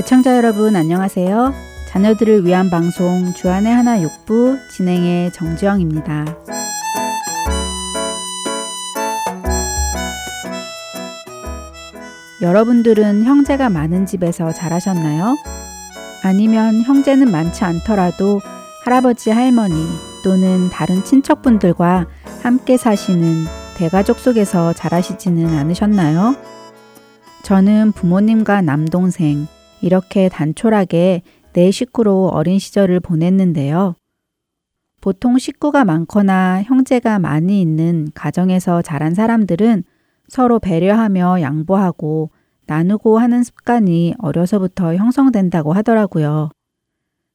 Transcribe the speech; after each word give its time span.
애청자 0.00 0.34
여러분 0.34 0.76
안녕하세요. 0.76 1.52
자녀들을 1.90 2.46
위한 2.46 2.70
방송 2.70 3.34
주안의 3.34 3.70
하나 3.70 4.00
육부 4.00 4.56
진행의 4.74 5.30
정지영입니다. 5.34 6.24
여러분들은 12.40 13.24
형제가 13.24 13.68
많은 13.68 14.06
집에서 14.06 14.54
자라셨나요? 14.54 15.36
아니면 16.22 16.80
형제는 16.80 17.30
많지 17.30 17.62
않더라도 17.64 18.40
할아버지, 18.86 19.28
할머니 19.28 19.86
또는 20.24 20.70
다른 20.70 21.04
친척분들과 21.04 22.06
함께 22.42 22.78
사시는 22.78 23.44
대가족 23.76 24.18
속에서 24.18 24.72
자라시지는 24.72 25.58
않으셨나요? 25.58 26.36
저는 27.42 27.92
부모님과 27.92 28.62
남동생, 28.62 29.46
이렇게 29.82 30.28
단촐하게 30.28 31.22
네 31.52 31.70
식구로 31.70 32.28
어린 32.28 32.58
시절을 32.58 33.00
보냈는데요. 33.00 33.94
보통 35.00 35.38
식구가 35.38 35.84
많거나 35.84 36.62
형제가 36.62 37.18
많이 37.18 37.60
있는 37.60 38.08
가정에서 38.14 38.82
자란 38.82 39.14
사람들은 39.14 39.84
서로 40.28 40.58
배려하며 40.58 41.40
양보하고 41.40 42.30
나누고 42.66 43.18
하는 43.18 43.42
습관이 43.42 44.14
어려서부터 44.18 44.94
형성된다고 44.94 45.72
하더라고요. 45.72 46.50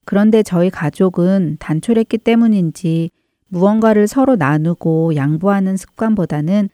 그런데 0.06 0.44
저희 0.44 0.70
가족은 0.70 1.58
단촐했기 1.60 2.20
때문인지 2.20 3.10
무언가를 3.48 4.08
서로 4.08 4.36
나누고 4.36 5.16
양보하는 5.16 5.76
습관보다는 5.76 6.70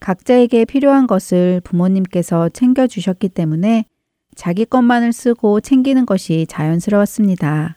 각자에게 0.00 0.64
필요한 0.64 1.06
것을 1.06 1.60
부모님께서 1.62 2.48
챙겨주셨기 2.48 3.28
때문에 3.28 3.86
자기 4.34 4.64
것만을 4.64 5.12
쓰고 5.12 5.60
챙기는 5.60 6.06
것이 6.06 6.46
자연스러웠습니다. 6.48 7.76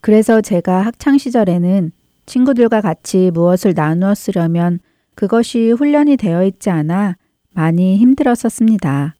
그래서 0.00 0.40
제가 0.40 0.82
학창 0.82 1.18
시절에는 1.18 1.92
친구들과 2.26 2.80
같이 2.80 3.30
무엇을 3.32 3.74
나누어 3.74 4.14
쓰려면 4.14 4.80
그것이 5.14 5.70
훈련이 5.70 6.16
되어 6.16 6.44
있지 6.44 6.70
않아 6.70 7.16
많이 7.50 7.96
힘들었었습니다. 7.98 9.14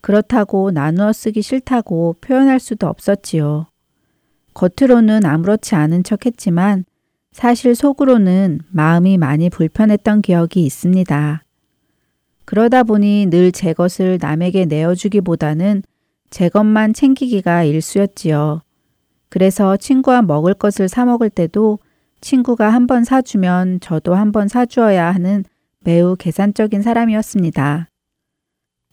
그렇다고 0.00 0.70
나누어 0.70 1.12
쓰기 1.12 1.42
싫다고 1.42 2.16
표현할 2.20 2.58
수도 2.58 2.88
없었지요. 2.88 3.66
겉으로는 4.54 5.24
아무렇지 5.24 5.74
않은 5.74 6.04
척 6.04 6.26
했지만 6.26 6.84
사실 7.32 7.74
속으로는 7.74 8.60
마음이 8.70 9.18
많이 9.18 9.50
불편했던 9.50 10.22
기억이 10.22 10.64
있습니다. 10.64 11.42
그러다 12.50 12.82
보니 12.82 13.26
늘 13.30 13.52
제 13.52 13.72
것을 13.72 14.18
남에게 14.20 14.64
내어주기보다는 14.64 15.84
제 16.30 16.48
것만 16.48 16.94
챙기기가 16.94 17.62
일쑤였지요. 17.62 18.62
그래서 19.28 19.76
친구와 19.76 20.22
먹을 20.22 20.54
것을 20.54 20.88
사 20.88 21.04
먹을 21.04 21.30
때도 21.30 21.78
친구가 22.20 22.72
한 22.72 22.88
번 22.88 23.04
사주면 23.04 23.78
저도 23.78 24.16
한 24.16 24.32
번 24.32 24.48
사주어야 24.48 25.12
하는 25.12 25.44
매우 25.84 26.16
계산적인 26.16 26.82
사람이었습니다. 26.82 27.86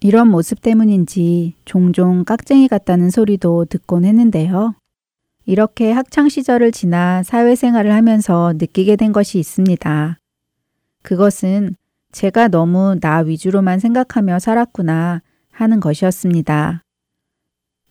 이런 0.02 0.28
모습 0.30 0.62
때문인지 0.62 1.56
종종 1.66 2.26
깍쟁이 2.26 2.68
같다는 2.68 3.10
소리도 3.10 3.66
듣곤 3.66 4.06
했는데요. 4.06 4.76
이렇게 5.48 5.92
학창 5.92 6.30
시절을 6.30 6.72
지나 6.72 7.24
사회생활을 7.24 7.92
하면서 7.92 8.54
느끼게 8.56 8.98
된 8.98 9.12
것이 9.12 9.40
있습니다. 9.40 10.20
그것은 11.02 11.76
제가 12.18 12.48
너무 12.48 12.98
나 13.00 13.20
위주로만 13.20 13.78
생각하며 13.78 14.40
살았구나 14.40 15.22
하는 15.52 15.80
것이었습니다. 15.80 16.82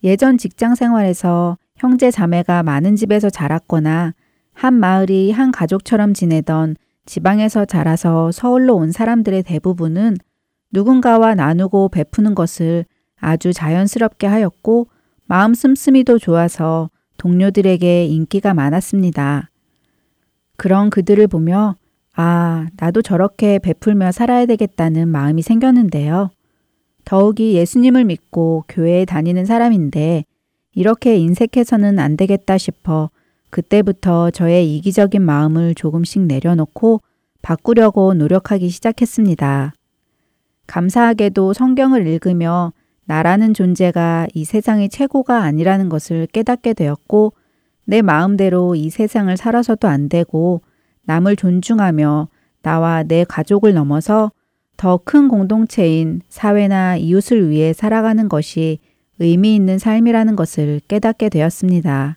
예전 0.03 0.37
직장 0.37 0.75
생활에서 0.75 1.59
형제 1.77 2.11
자매가 2.11 2.65
많은 2.65 2.97
집에서 2.97 3.31
자랐거나 3.31 4.15
한 4.53 4.75
마을이 4.75 5.31
한 5.31 5.53
가족처럼 5.53 6.13
지내던 6.13 6.75
지방에서 7.05 7.67
자라서 7.67 8.33
서울로 8.33 8.75
온 8.75 8.91
사람들의 8.91 9.45
대부분은 9.45 10.17
누군가와 10.73 11.37
나누고 11.37 11.91
베푸는 11.91 12.35
것을 12.35 12.85
아주 13.21 13.53
자연스럽게 13.53 14.27
하였고 14.27 14.89
마음 15.27 15.55
씀씀이도 15.55 16.19
좋아서 16.19 16.91
동료들에게 17.19 18.07
인기가 18.07 18.55
많았습니다. 18.55 19.51
그런 20.57 20.91
그들을 20.91 21.29
보며 21.29 21.77
아, 22.17 22.67
나도 22.79 23.03
저렇게 23.03 23.59
베풀며 23.59 24.11
살아야 24.11 24.47
되겠다는 24.47 25.09
마음이 25.09 25.43
생겼는데요. 25.43 26.31
더욱이 27.05 27.55
예수님을 27.55 28.05
믿고 28.05 28.65
교회에 28.69 29.05
다니는 29.05 29.45
사람인데 29.45 30.25
이렇게 30.75 31.17
인색해서는 31.19 31.99
안 31.99 32.17
되겠다 32.17 32.59
싶어 32.59 33.11
그때부터 33.51 34.31
저의 34.31 34.77
이기적인 34.77 35.23
마음을 35.23 35.75
조금씩 35.75 36.23
내려놓고 36.23 37.03
바꾸려고 37.43 38.15
노력하기 38.15 38.69
시작했습니다. 38.71 39.75
감사하게도 40.67 41.53
성경을 41.53 42.07
읽으며 42.07 42.73
나라는 43.05 43.55
존재가 43.55 44.27
이 44.35 44.45
세상의 44.45 44.89
최고가 44.89 45.43
아니라는 45.43 45.89
것을 45.89 46.27
깨닫게 46.33 46.73
되었고 46.73 47.35
내 47.85 48.03
마음대로 48.03 48.75
이 48.75 48.91
세상을 48.91 49.35
살아서도 49.37 49.87
안 49.87 50.09
되고 50.09 50.63
남을 51.07 51.37
존중하며 51.37 52.29
나와 52.63 53.03
내 53.03 53.25
가족을 53.25 53.75
넘어서 53.75 54.31
더 54.77 54.99
큰 54.99 55.29
공동체인 55.29 56.21
사회나 56.29 56.97
이웃을 56.97 57.49
위해 57.49 57.73
살아가는 57.73 58.29
것이 58.29 58.79
의미 59.19 59.55
있는 59.55 59.79
삶이라는 59.79 60.37
것을 60.37 60.81
깨닫게 60.89 61.31
되었습니다. 61.31 62.17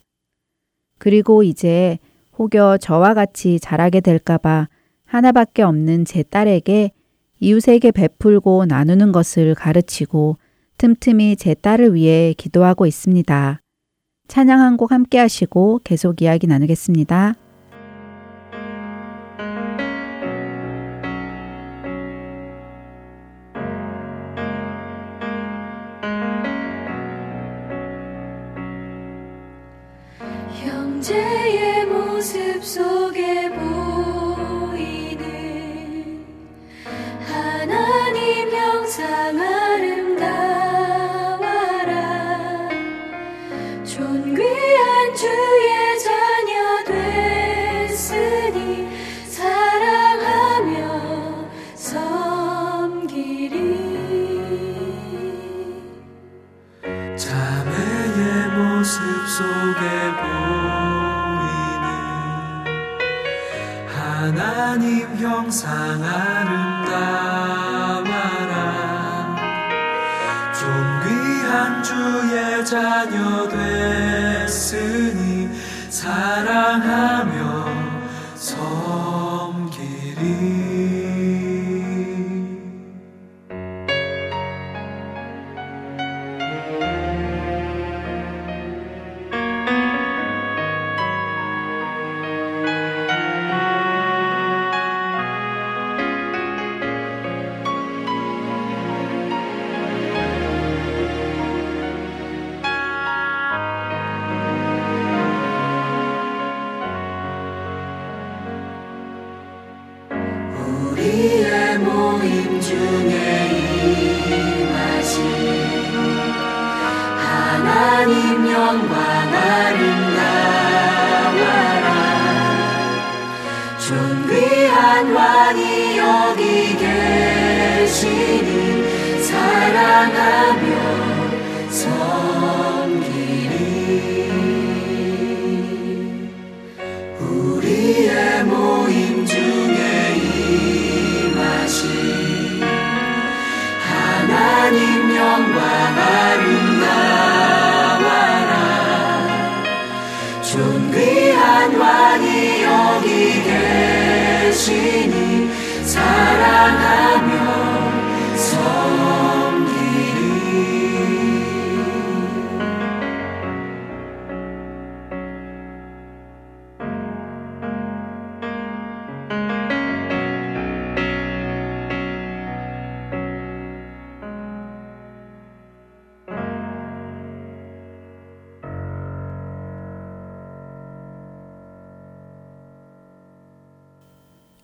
그리고 0.97 1.43
이제 1.43 1.97
혹여 2.37 2.77
저와 2.77 3.13
같이 3.13 3.59
자라게 3.59 4.01
될까봐 4.01 4.67
하나밖에 5.05 5.61
없는 5.63 6.03
제 6.05 6.23
딸에게 6.23 6.91
이웃에게 7.39 7.91
베풀고 7.91 8.65
나누는 8.65 9.13
것을 9.13 9.55
가르치고 9.55 10.37
틈틈이 10.77 11.37
제 11.37 11.53
딸을 11.53 11.93
위해 11.93 12.33
기도하고 12.37 12.85
있습니다. 12.85 13.61
찬양 14.27 14.59
한 14.59 14.77
곡 14.77 14.91
함께 14.91 15.17
하시고 15.19 15.79
계속 15.83 16.21
이야기 16.21 16.47
나누겠습니다. 16.47 17.35
존재의 31.09 31.85
모습 31.87 32.63
속에 32.63 33.49
보이는 33.49 34.85
하나님 37.25 38.51
형상을 38.51 39.58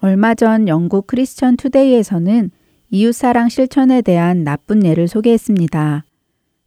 얼마 0.05 0.35
전 0.35 0.67
영국 0.67 1.07
크리스천 1.07 1.57
투데이에서는 1.57 2.51
이웃사랑 2.91 3.49
실천에 3.49 4.03
대한 4.03 4.43
나쁜 4.43 4.85
예를 4.85 5.07
소개했습니다. 5.07 6.05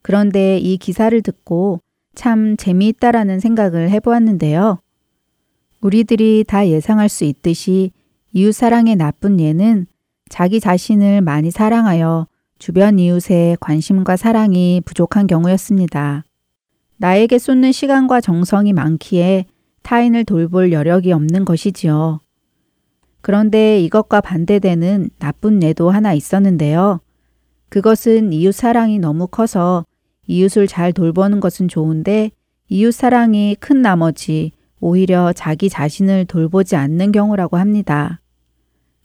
그런데 0.02 0.58
이 0.58 0.76
기사를 0.76 1.22
듣고 1.22 1.80
참 2.16 2.56
재미있다라는 2.56 3.38
생각을 3.38 3.90
해보았는데요. 3.90 4.80
우리들이 5.80 6.46
다 6.48 6.66
예상할 6.66 7.08
수 7.08 7.22
있듯이 7.22 7.92
이웃사랑의 8.32 8.96
나쁜 8.96 9.38
예는 9.38 9.86
자기 10.28 10.58
자신을 10.58 11.20
많이 11.20 11.52
사랑하여 11.52 12.26
주변 12.58 12.98
이웃의 12.98 13.58
관심과 13.60 14.16
사랑이 14.16 14.82
부족한 14.84 15.28
경우였습니다. 15.28 16.24
나에게 16.96 17.38
쏟는 17.38 17.70
시간과 17.70 18.20
정성이 18.20 18.72
많기에 18.72 19.46
타인을 19.84 20.24
돌볼 20.24 20.72
여력이 20.72 21.12
없는 21.12 21.44
것이지요. 21.44 22.18
그런데 23.28 23.78
이것과 23.80 24.22
반대되는 24.22 25.10
나쁜 25.18 25.62
예도 25.62 25.90
하나 25.90 26.14
있었는데요. 26.14 27.00
그것은 27.68 28.32
이웃 28.32 28.52
사랑이 28.52 28.98
너무 28.98 29.26
커서 29.26 29.84
이웃을 30.26 30.66
잘 30.66 30.94
돌보는 30.94 31.38
것은 31.40 31.68
좋은데 31.68 32.30
이웃 32.70 32.90
사랑이 32.90 33.54
큰 33.60 33.82
나머지 33.82 34.52
오히려 34.80 35.34
자기 35.34 35.68
자신을 35.68 36.24
돌보지 36.24 36.74
않는 36.76 37.12
경우라고 37.12 37.58
합니다. 37.58 38.22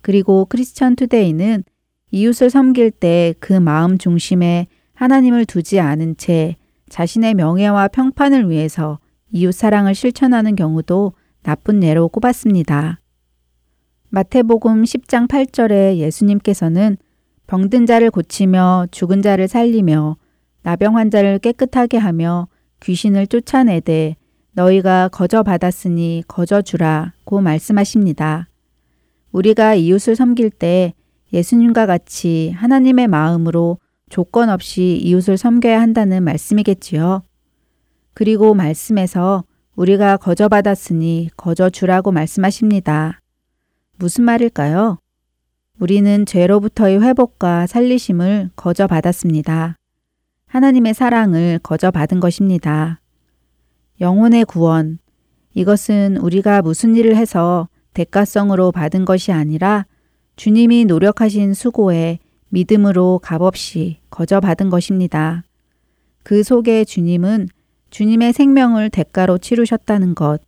그리고 0.02 0.46
크리스천 0.46 0.96
투데이는 0.96 1.66
이웃을 2.12 2.50
섬길 2.50 2.92
때 2.92 3.34
그 3.42 3.52
마음 3.52 3.98
중심에 3.98 4.68
하나님을 4.94 5.44
두지 5.44 5.82
않은 5.82 6.16
채 6.16 6.56
자신의 6.88 7.34
명예와 7.34 7.90
평판을 7.90 8.50
위해서 8.50 9.00
이웃 9.34 9.52
사랑을 9.52 9.94
실천하는 9.94 10.56
경우도 10.56 11.12
나쁜 11.44 11.84
예로 11.84 12.08
꼽았습니다. 12.08 13.03
마태복음 14.16 14.84
10장 14.84 15.28
8절에 15.28 15.96
예수님께서는 15.96 16.98
병든 17.48 17.88
자를 17.88 18.12
고치며 18.12 18.86
죽은 18.92 19.24
자를 19.24 19.48
살리며 19.48 20.18
나병 20.62 20.98
환자를 20.98 21.40
깨끗하게 21.40 21.98
하며 21.98 22.48
귀신을 22.84 23.26
쫓아내되 23.26 24.16
너희가 24.52 25.08
거저 25.08 25.42
받았으니 25.42 26.26
거저 26.28 26.62
주라고 26.62 27.42
말씀하십니다. 27.42 28.50
우리가 29.32 29.74
이웃을 29.74 30.16
섬길 30.16 30.52
때 30.52 30.94
예수님과 31.34 31.88
같이 31.88 32.52
하나님의 32.56 33.08
마음으로 33.08 33.80
조건 34.12 34.50
없이 34.50 35.00
이웃을 35.02 35.38
섬겨야 35.38 35.82
한다는 35.82 36.22
말씀이겠지요. 36.22 37.24
그리고 38.14 38.54
말씀에서 38.54 39.44
우리가 39.76 40.18
거저 40.18 40.50
받았으니 40.50 41.32
거저 41.36 41.72
주라고 41.72 42.12
말씀하십니다. 42.12 43.23
무슨 43.98 44.24
말일까요? 44.24 44.98
우리는 45.80 46.26
죄로부터의 46.26 47.02
회복과 47.02 47.68
살리심을 47.68 48.50
거저 48.56 48.88
받았습니다. 48.88 49.76
하나님의 50.48 50.94
사랑을 50.94 51.60
거저 51.62 51.92
받은 51.92 52.20
것입니다. 52.20 53.00
영혼의 54.02 54.46
구원. 54.46 55.00
이것은 55.54 56.18
우리가 56.18 56.62
무슨 56.62 56.96
일을 56.96 57.16
해서 57.16 57.68
대가성으로 57.94 58.72
받은 58.72 59.06
것이 59.06 59.32
아니라 59.32 59.86
주님이 60.36 60.86
노력하신 60.86 61.54
수고에 61.54 62.20
믿음으로 62.50 63.20
값없이 63.24 64.00
거저 64.10 64.40
받은 64.40 64.70
것입니다. 64.70 65.44
그 66.24 66.44
속에 66.44 66.86
주님은 66.86 67.50
주님의 67.92 68.34
생명을 68.34 68.90
대가로 68.90 69.38
치르셨다는 69.38 70.16
것, 70.16 70.40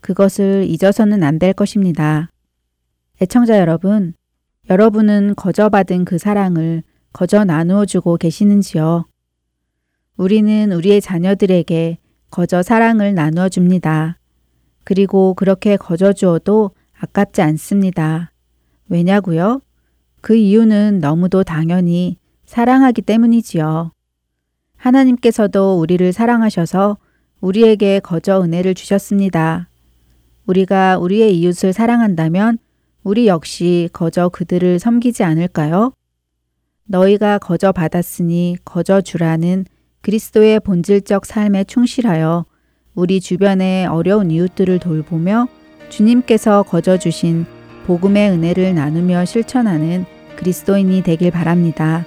그것을 0.00 0.66
잊어서는 0.68 1.22
안 1.22 1.38
될 1.38 1.54
것입니다. 1.54 2.31
애청자 3.22 3.56
여러분, 3.60 4.14
여러분은 4.68 5.34
거저 5.36 5.68
받은 5.68 6.04
그 6.04 6.18
사랑을 6.18 6.82
거저 7.12 7.44
나누어 7.44 7.84
주고 7.84 8.16
계시는지요? 8.16 9.04
우리는 10.16 10.72
우리의 10.72 11.00
자녀들에게 11.00 11.98
거저 12.32 12.64
사랑을 12.64 13.14
나누어 13.14 13.48
줍니다. 13.48 14.18
그리고 14.82 15.34
그렇게 15.34 15.76
거저 15.76 16.12
주어도 16.12 16.72
아깝지 16.98 17.42
않습니다. 17.42 18.32
왜냐고요? 18.88 19.60
그 20.20 20.34
이유는 20.34 20.98
너무도 20.98 21.44
당연히 21.44 22.16
사랑하기 22.44 23.02
때문이지요. 23.02 23.92
하나님께서도 24.78 25.78
우리를 25.78 26.12
사랑하셔서 26.12 26.96
우리에게 27.40 28.00
거저 28.00 28.42
은혜를 28.42 28.74
주셨습니다. 28.74 29.68
우리가 30.46 30.98
우리의 30.98 31.38
이웃을 31.38 31.72
사랑한다면 31.72 32.58
우리 33.04 33.26
역시 33.26 33.88
거저 33.92 34.28
그들을 34.28 34.78
섬기지 34.78 35.24
않을까요? 35.24 35.92
너희가 36.84 37.38
거저 37.38 37.72
받았으니 37.72 38.56
거저 38.64 39.00
주라는 39.00 39.64
그리스도의 40.02 40.60
본질적 40.60 41.26
삶에 41.26 41.64
충실하여 41.64 42.44
우리 42.94 43.20
주변의 43.20 43.86
어려운 43.86 44.30
이웃들을 44.30 44.78
돌보며 44.78 45.48
주님께서 45.88 46.62
거저 46.62 46.98
주신 46.98 47.46
복음의 47.86 48.30
은혜를 48.30 48.74
나누며 48.74 49.24
실천하는 49.24 50.04
그리스도인이 50.36 51.02
되길 51.02 51.30
바랍니다. 51.30 52.04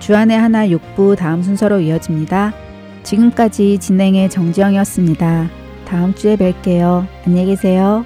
주안의 0.00 0.38
하나 0.38 0.66
6부 0.66 1.16
다음 1.16 1.42
순서로 1.42 1.80
이어집니다. 1.80 2.54
지금까지 3.02 3.78
진행의 3.78 4.30
정지영이었습니다. 4.30 5.50
다음 5.86 6.14
주에 6.14 6.36
뵐게요. 6.36 7.06
안녕히 7.26 7.46
계세요. 7.46 8.04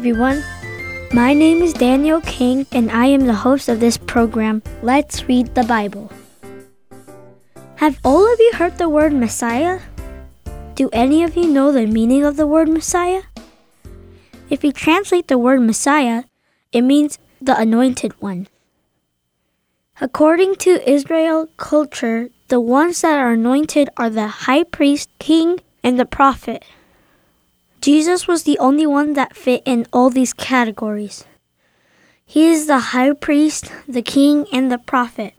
Everyone. 0.00 0.42
My 1.12 1.34
name 1.34 1.60
is 1.60 1.74
Daniel 1.74 2.22
King, 2.22 2.64
and 2.72 2.90
I 2.90 3.04
am 3.04 3.26
the 3.26 3.34
host 3.34 3.68
of 3.68 3.80
this 3.80 3.98
program, 3.98 4.62
Let's 4.82 5.28
Read 5.28 5.54
the 5.54 5.64
Bible. 5.64 6.10
Have 7.76 8.00
all 8.02 8.24
of 8.32 8.40
you 8.40 8.52
heard 8.54 8.78
the 8.78 8.88
word 8.88 9.12
Messiah? 9.12 9.78
Do 10.74 10.88
any 10.94 11.22
of 11.22 11.36
you 11.36 11.46
know 11.52 11.70
the 11.70 11.86
meaning 11.86 12.24
of 12.24 12.38
the 12.38 12.46
word 12.46 12.70
Messiah? 12.70 13.24
If 14.48 14.64
you 14.64 14.72
translate 14.72 15.28
the 15.28 15.36
word 15.36 15.60
Messiah, 15.60 16.24
it 16.72 16.80
means 16.80 17.18
the 17.38 17.60
anointed 17.60 18.14
one. 18.22 18.48
According 20.00 20.54
to 20.64 20.90
Israel 20.90 21.46
culture, 21.58 22.30
the 22.48 22.58
ones 22.58 23.02
that 23.02 23.18
are 23.18 23.32
anointed 23.32 23.90
are 23.98 24.08
the 24.08 24.48
high 24.48 24.64
priest, 24.64 25.10
king, 25.18 25.60
and 25.84 26.00
the 26.00 26.06
prophet. 26.06 26.64
Jesus 27.80 28.28
was 28.28 28.42
the 28.42 28.58
only 28.58 28.86
one 28.86 29.14
that 29.14 29.36
fit 29.36 29.62
in 29.64 29.86
all 29.92 30.10
these 30.10 30.34
categories. 30.34 31.24
He 32.26 32.46
is 32.46 32.66
the 32.66 32.78
high 32.94 33.14
priest, 33.14 33.72
the 33.88 34.02
king, 34.02 34.46
and 34.52 34.70
the 34.70 34.78
prophet. 34.78 35.34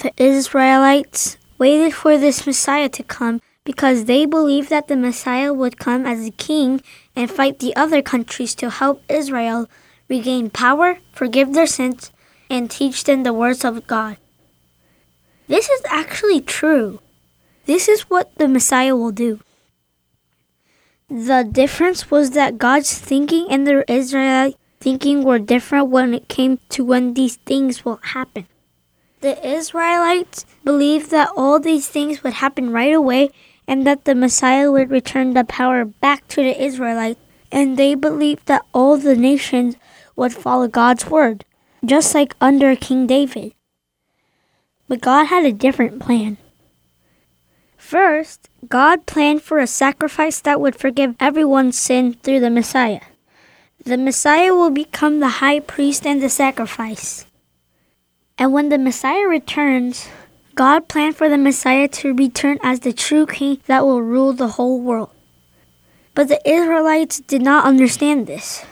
The 0.00 0.12
Israelites 0.16 1.36
waited 1.58 1.94
for 1.94 2.16
this 2.16 2.46
Messiah 2.46 2.88
to 2.90 3.02
come 3.02 3.40
because 3.64 4.04
they 4.04 4.24
believed 4.24 4.70
that 4.70 4.88
the 4.88 4.96
Messiah 4.96 5.52
would 5.52 5.78
come 5.78 6.06
as 6.06 6.26
a 6.26 6.30
king 6.30 6.80
and 7.14 7.30
fight 7.30 7.58
the 7.58 7.74
other 7.76 8.02
countries 8.02 8.54
to 8.56 8.70
help 8.70 9.02
Israel 9.08 9.68
regain 10.08 10.48
power, 10.48 10.98
forgive 11.12 11.52
their 11.52 11.66
sins, 11.66 12.12
and 12.48 12.70
teach 12.70 13.04
them 13.04 13.22
the 13.22 13.32
words 13.32 13.64
of 13.64 13.86
God. 13.86 14.16
This 15.48 15.68
is 15.68 15.82
actually 15.88 16.40
true. 16.40 17.00
This 17.66 17.88
is 17.88 18.02
what 18.02 18.34
the 18.38 18.48
Messiah 18.48 18.96
will 18.96 19.12
do. 19.12 19.40
The 21.12 21.44
difference 21.44 22.10
was 22.10 22.30
that 22.30 22.56
God's 22.56 22.98
thinking 22.98 23.46
and 23.50 23.66
the 23.66 23.84
Israelite 23.86 24.56
thinking 24.80 25.22
were 25.22 25.38
different 25.38 25.90
when 25.90 26.14
it 26.14 26.26
came 26.26 26.58
to 26.70 26.86
when 26.86 27.12
these 27.12 27.36
things 27.36 27.84
will 27.84 28.00
happen. 28.02 28.46
The 29.20 29.36
Israelites 29.46 30.46
believed 30.64 31.10
that 31.10 31.28
all 31.36 31.60
these 31.60 31.86
things 31.86 32.22
would 32.22 32.32
happen 32.32 32.72
right 32.72 32.94
away 32.94 33.28
and 33.68 33.86
that 33.86 34.06
the 34.06 34.14
Messiah 34.14 34.72
would 34.72 34.90
return 34.90 35.34
the 35.34 35.44
power 35.44 35.84
back 35.84 36.26
to 36.28 36.42
the 36.42 36.58
Israelites, 36.58 37.20
and 37.52 37.76
they 37.76 37.94
believed 37.94 38.46
that 38.46 38.64
all 38.72 38.96
the 38.96 39.14
nations 39.14 39.76
would 40.16 40.32
follow 40.32 40.66
God's 40.66 41.04
word, 41.04 41.44
just 41.84 42.14
like 42.14 42.34
under 42.40 42.74
King 42.74 43.06
David. 43.06 43.52
But 44.88 45.02
God 45.02 45.24
had 45.24 45.44
a 45.44 45.52
different 45.52 46.00
plan. 46.00 46.38
First, 47.92 48.48
God 48.70 49.04
planned 49.04 49.42
for 49.42 49.58
a 49.58 49.66
sacrifice 49.66 50.40
that 50.40 50.62
would 50.62 50.74
forgive 50.74 51.14
everyone's 51.20 51.76
sin 51.76 52.14
through 52.14 52.40
the 52.40 52.48
Messiah. 52.48 53.02
The 53.84 53.98
Messiah 53.98 54.54
will 54.54 54.70
become 54.70 55.20
the 55.20 55.44
high 55.44 55.60
priest 55.60 56.06
and 56.06 56.22
the 56.22 56.30
sacrifice. 56.30 57.26
And 58.38 58.54
when 58.54 58.70
the 58.70 58.78
Messiah 58.78 59.28
returns, 59.28 60.08
God 60.54 60.88
planned 60.88 61.16
for 61.16 61.28
the 61.28 61.36
Messiah 61.36 61.86
to 62.00 62.14
return 62.14 62.58
as 62.62 62.80
the 62.80 62.94
true 62.94 63.26
king 63.26 63.60
that 63.66 63.84
will 63.84 64.00
rule 64.00 64.32
the 64.32 64.56
whole 64.56 64.80
world. 64.80 65.10
But 66.14 66.28
the 66.28 66.40
Israelites 66.48 67.20
did 67.20 67.42
not 67.42 67.66
understand 67.66 68.26
this. 68.26 68.64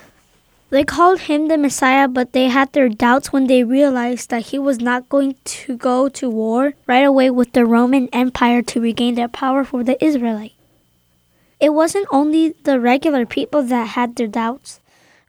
They 0.70 0.84
called 0.84 1.20
him 1.20 1.48
the 1.48 1.58
Messiah, 1.58 2.06
but 2.06 2.32
they 2.32 2.46
had 2.46 2.72
their 2.72 2.88
doubts 2.88 3.32
when 3.32 3.48
they 3.48 3.64
realized 3.64 4.30
that 4.30 4.46
he 4.46 4.58
was 4.58 4.78
not 4.78 5.08
going 5.08 5.34
to 5.44 5.76
go 5.76 6.08
to 6.08 6.30
war 6.30 6.74
right 6.86 7.04
away 7.04 7.28
with 7.30 7.52
the 7.52 7.66
Roman 7.66 8.08
Empire 8.12 8.62
to 8.62 8.80
regain 8.80 9.16
their 9.16 9.28
power 9.28 9.64
for 9.64 9.82
the 9.82 10.02
Israelites. 10.02 10.54
It 11.58 11.74
wasn't 11.74 12.06
only 12.12 12.54
the 12.62 12.78
regular 12.78 13.26
people 13.26 13.62
that 13.64 13.98
had 13.98 14.14
their 14.14 14.28
doubts, 14.28 14.80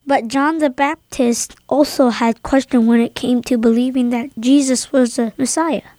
but 0.06 0.28
John 0.28 0.60
the 0.60 0.70
Baptist 0.70 1.56
also 1.68 2.10
had 2.10 2.44
questions 2.44 2.88
when 2.88 3.02
it 3.02 3.16
came 3.16 3.42
to 3.44 3.58
believing 3.58 4.12
that 4.12 4.30
Jesus 4.40 4.92
was 4.92 5.16
the 5.16 5.34
Messiah. 5.38 5.98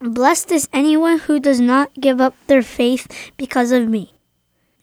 Blessed 0.00 0.52
is 0.52 0.68
anyone 0.72 1.18
who 1.18 1.40
does 1.40 1.60
not 1.60 1.92
give 1.94 2.20
up 2.20 2.34
their 2.46 2.62
faith 2.62 3.32
because 3.36 3.72
of 3.72 3.88
me. 3.88 4.12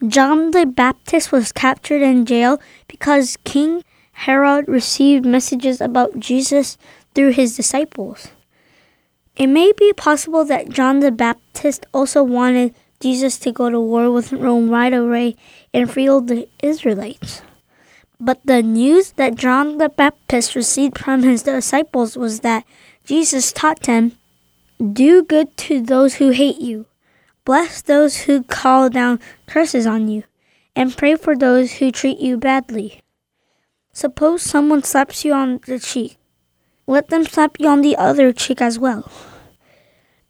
John 0.03 0.51
the 0.51 0.65
Baptist 0.65 1.31
was 1.31 1.53
captured 1.53 2.01
in 2.01 2.25
jail 2.25 2.59
because 2.89 3.37
King 3.45 3.81
Herod 4.11 4.67
received 4.67 5.25
messages 5.25 5.79
about 5.79 6.19
Jesus 6.19 6.77
through 7.13 7.31
his 7.31 7.55
disciples. 7.55 8.27
It 9.37 9.47
may 9.47 9.71
be 9.71 9.93
possible 9.93 10.43
that 10.45 10.69
John 10.69 10.99
the 10.99 11.11
Baptist 11.11 11.85
also 11.93 12.23
wanted 12.23 12.75
Jesus 12.99 13.37
to 13.39 13.53
go 13.53 13.69
to 13.69 13.79
war 13.79 14.11
with 14.11 14.33
Rome 14.33 14.69
right 14.69 14.93
away 14.93 15.37
and 15.73 15.89
free 15.89 16.09
all 16.09 16.21
the 16.21 16.49
Israelites. 16.61 17.41
But 18.19 18.39
the 18.43 18.61
news 18.61 19.13
that 19.13 19.35
John 19.35 19.77
the 19.77 19.89
Baptist 19.89 20.55
received 20.55 20.97
from 20.97 21.23
his 21.23 21.43
disciples 21.43 22.17
was 22.17 22.41
that 22.41 22.65
Jesus 23.05 23.53
taught 23.53 23.83
them, 23.83 24.17
Do 24.77 25.23
good 25.23 25.55
to 25.57 25.81
those 25.81 26.15
who 26.15 26.31
hate 26.31 26.59
you 26.59 26.85
Bless 27.45 27.83
those 27.83 28.23
who 28.23 28.41
call 28.43 28.89
down 28.89 29.19
curses 29.45 29.85
on 29.85 30.07
you, 30.07 30.23
and 30.75 30.97
pray 30.97 31.15
for 31.15 31.35
those 31.35 31.73
who 31.73 31.91
treat 31.91 32.19
you 32.19 32.37
badly. 32.37 33.01
Suppose 33.93 34.41
someone 34.41 34.81
slaps 34.81 35.23
you 35.23 35.33
on 35.33 35.59
the 35.67 35.79
cheek. 35.79 36.17
Let 36.87 37.09
them 37.09 37.23
slap 37.23 37.59
you 37.59 37.67
on 37.67 37.81
the 37.81 37.95
other 37.97 38.33
cheek 38.33 38.61
as 38.61 38.79
well. 38.79 39.09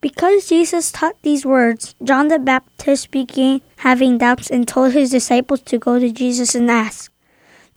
Because 0.02 0.48
Jesus 0.48 0.92
taught 0.92 1.16
these 1.22 1.46
words, 1.46 1.94
John 2.04 2.28
the 2.28 2.38
Baptist 2.38 3.10
began 3.10 3.62
having 3.78 4.18
doubts 4.18 4.50
and 4.50 4.68
told 4.68 4.92
his 4.92 5.10
disciples 5.10 5.62
to 5.62 5.78
go 5.78 5.98
to 5.98 6.12
Jesus 6.12 6.54
and 6.54 6.70
ask. 6.70 7.10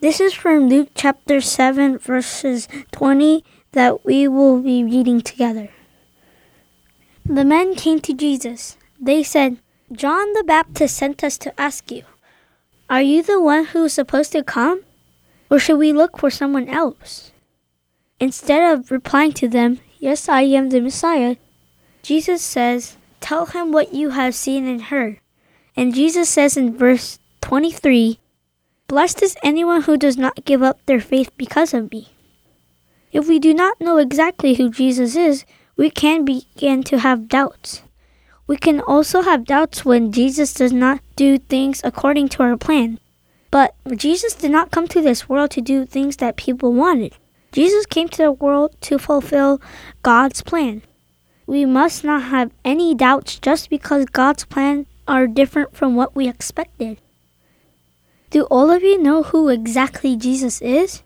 This 0.02 0.20
is 0.20 0.34
from 0.34 0.68
Luke 0.68 0.90
chapter 0.96 1.40
7, 1.40 1.98
verses 1.98 2.68
20, 2.92 3.44
that 3.72 4.06
we 4.06 4.28
will 4.28 4.62
be 4.62 4.84
reading 4.84 5.22
together. 5.22 5.70
The 7.26 7.46
men 7.46 7.76
came 7.76 8.00
to 8.02 8.14
Jesus. 8.14 8.78
They 9.02 9.24
said, 9.24 9.60
John 9.92 10.34
the 10.34 10.44
Baptist 10.44 10.98
sent 10.98 11.24
us 11.24 11.38
to 11.40 11.60
ask 11.60 11.90
you, 11.90 12.04
Are 12.90 13.02
you 13.02 13.24
the 13.24 13.42
one 13.42 13.66
who 13.66 13.86
is 13.86 13.94
supposed 13.94 14.34
to 14.34 14.44
come? 14.44 14.84
Or 15.50 15.58
should 15.58 15.80
we 15.80 15.94
look 15.94 16.18
for 16.20 16.30
someone 16.30 16.68
else? 16.68 17.32
Instead 18.20 18.74
of 18.74 18.92
replying 18.92 19.32
to 19.34 19.48
them, 19.48 19.80
Yes, 20.00 20.28
I 20.28 20.42
am 20.42 20.70
the 20.70 20.82
Messiah, 20.82 21.38
Jesus 22.04 22.42
says, 22.42 22.98
Tell 23.20 23.46
him 23.48 23.72
what 23.72 23.94
you 23.94 24.12
have 24.12 24.36
seen 24.36 24.68
and 24.68 24.84
heard. 24.84 25.20
And 25.76 25.96
Jesus 25.96 26.30
says 26.30 26.58
in 26.58 26.78
verse 26.78 27.20
23, 27.42 28.20
Blessed 28.88 29.22
is 29.22 29.38
anyone 29.44 29.84
who 29.84 29.98
does 29.98 30.18
not 30.18 30.46
give 30.46 30.62
up 30.62 30.86
their 30.86 31.00
faith 31.00 31.32
because 31.38 31.74
of 31.74 31.92
me. 31.92 32.10
If 33.12 33.28
we 33.28 33.40
do 33.40 33.54
not 33.54 33.80
know 33.80 33.98
exactly 33.98 34.56
who 34.56 34.70
Jesus 34.70 35.16
is, 35.16 35.46
we 35.78 35.90
can 35.90 36.26
begin 36.26 36.84
to 36.84 37.00
have 37.00 37.28
doubts. 37.28 37.84
We 38.50 38.58
can 38.58 38.82
also 38.82 39.22
have 39.22 39.46
doubts 39.46 39.86
when 39.86 40.12
Jesus 40.12 40.56
does 40.56 40.74
not 40.74 41.02
do 41.16 41.38
things 41.38 41.82
according 41.84 42.30
to 42.30 42.42
our 42.42 42.58
plan. 42.58 43.00
But 43.52 43.76
Jesus 43.96 44.34
did 44.34 44.50
not 44.50 44.72
come 44.72 44.88
to 44.88 45.04
this 45.04 45.30
world 45.30 45.52
to 45.52 45.62
do 45.62 45.86
things 45.86 46.18
that 46.18 46.36
people 46.36 46.74
wanted. 46.74 47.14
Jesus 47.52 47.86
came 47.86 48.10
to 48.10 48.24
the 48.24 48.32
world 48.32 48.76
to 48.82 48.98
fulfill 48.98 49.62
God's 50.02 50.42
plan. 50.42 50.82
We 51.46 51.64
must 51.64 52.04
not 52.04 52.24
have 52.24 52.50
any 52.66 52.96
doubts 52.96 53.38
just 53.38 53.70
because 53.70 54.06
God's 54.06 54.46
plans 54.46 54.88
are 55.08 55.28
different 55.28 55.76
from 55.76 55.96
what 55.96 56.16
we 56.16 56.28
expected. 56.28 56.98
Do 58.32 58.46
all 58.46 58.72
of 58.72 58.82
you 58.82 58.98
know 58.98 59.22
who 59.22 59.50
exactly 59.50 60.16
Jesus 60.16 60.60
is? 60.64 61.04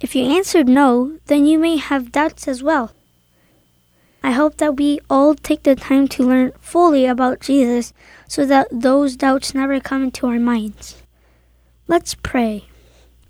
If 0.00 0.16
you 0.16 0.24
answered 0.24 0.66
no, 0.66 1.18
then 1.26 1.44
you 1.44 1.58
may 1.58 1.76
have 1.76 2.10
doubts 2.10 2.48
as 2.48 2.62
well. 2.62 2.92
I 4.22 4.32
hope 4.32 4.58
that 4.58 4.76
we 4.76 5.00
all 5.08 5.34
take 5.34 5.62
the 5.62 5.74
time 5.74 6.08
to 6.08 6.22
learn 6.22 6.52
fully 6.60 7.06
about 7.06 7.40
Jesus 7.40 7.92
so 8.28 8.44
that 8.46 8.68
those 8.70 9.16
doubts 9.16 9.54
never 9.54 9.80
come 9.80 10.04
into 10.04 10.26
our 10.26 10.38
minds. 10.38 11.02
Let's 11.88 12.14
pray. 12.14 12.66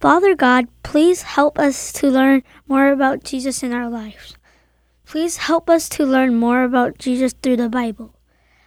Father 0.00 0.35
God, 0.35 0.68
please 0.83 1.22
help 1.22 1.59
us 1.59 1.92
to 1.94 2.09
learn 2.09 2.42
more 2.66 2.90
about 2.90 3.22
Jesus 3.22 3.62
in 3.62 3.72
our 3.72 3.88
lives. 3.88 4.37
Please 5.07 5.38
help 5.38 5.68
us 5.68 5.88
to 5.90 6.05
learn 6.05 6.35
more 6.35 6.62
about 6.64 6.98
Jesus 6.98 7.35
through 7.42 7.57
the 7.57 7.68
Bible. 7.68 8.14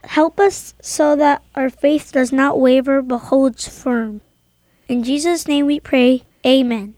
Help 0.03 0.39
us 0.39 0.73
so 0.81 1.15
that 1.15 1.41
our 1.55 1.69
faith 1.69 2.11
does 2.11 2.31
not 2.31 2.59
waver 2.59 3.01
but 3.01 3.29
holds 3.29 3.67
firm. 3.67 4.21
In 4.87 5.03
Jesus' 5.03 5.47
name 5.47 5.65
we 5.65 5.79
pray, 5.79 6.23
Amen. 6.45 6.95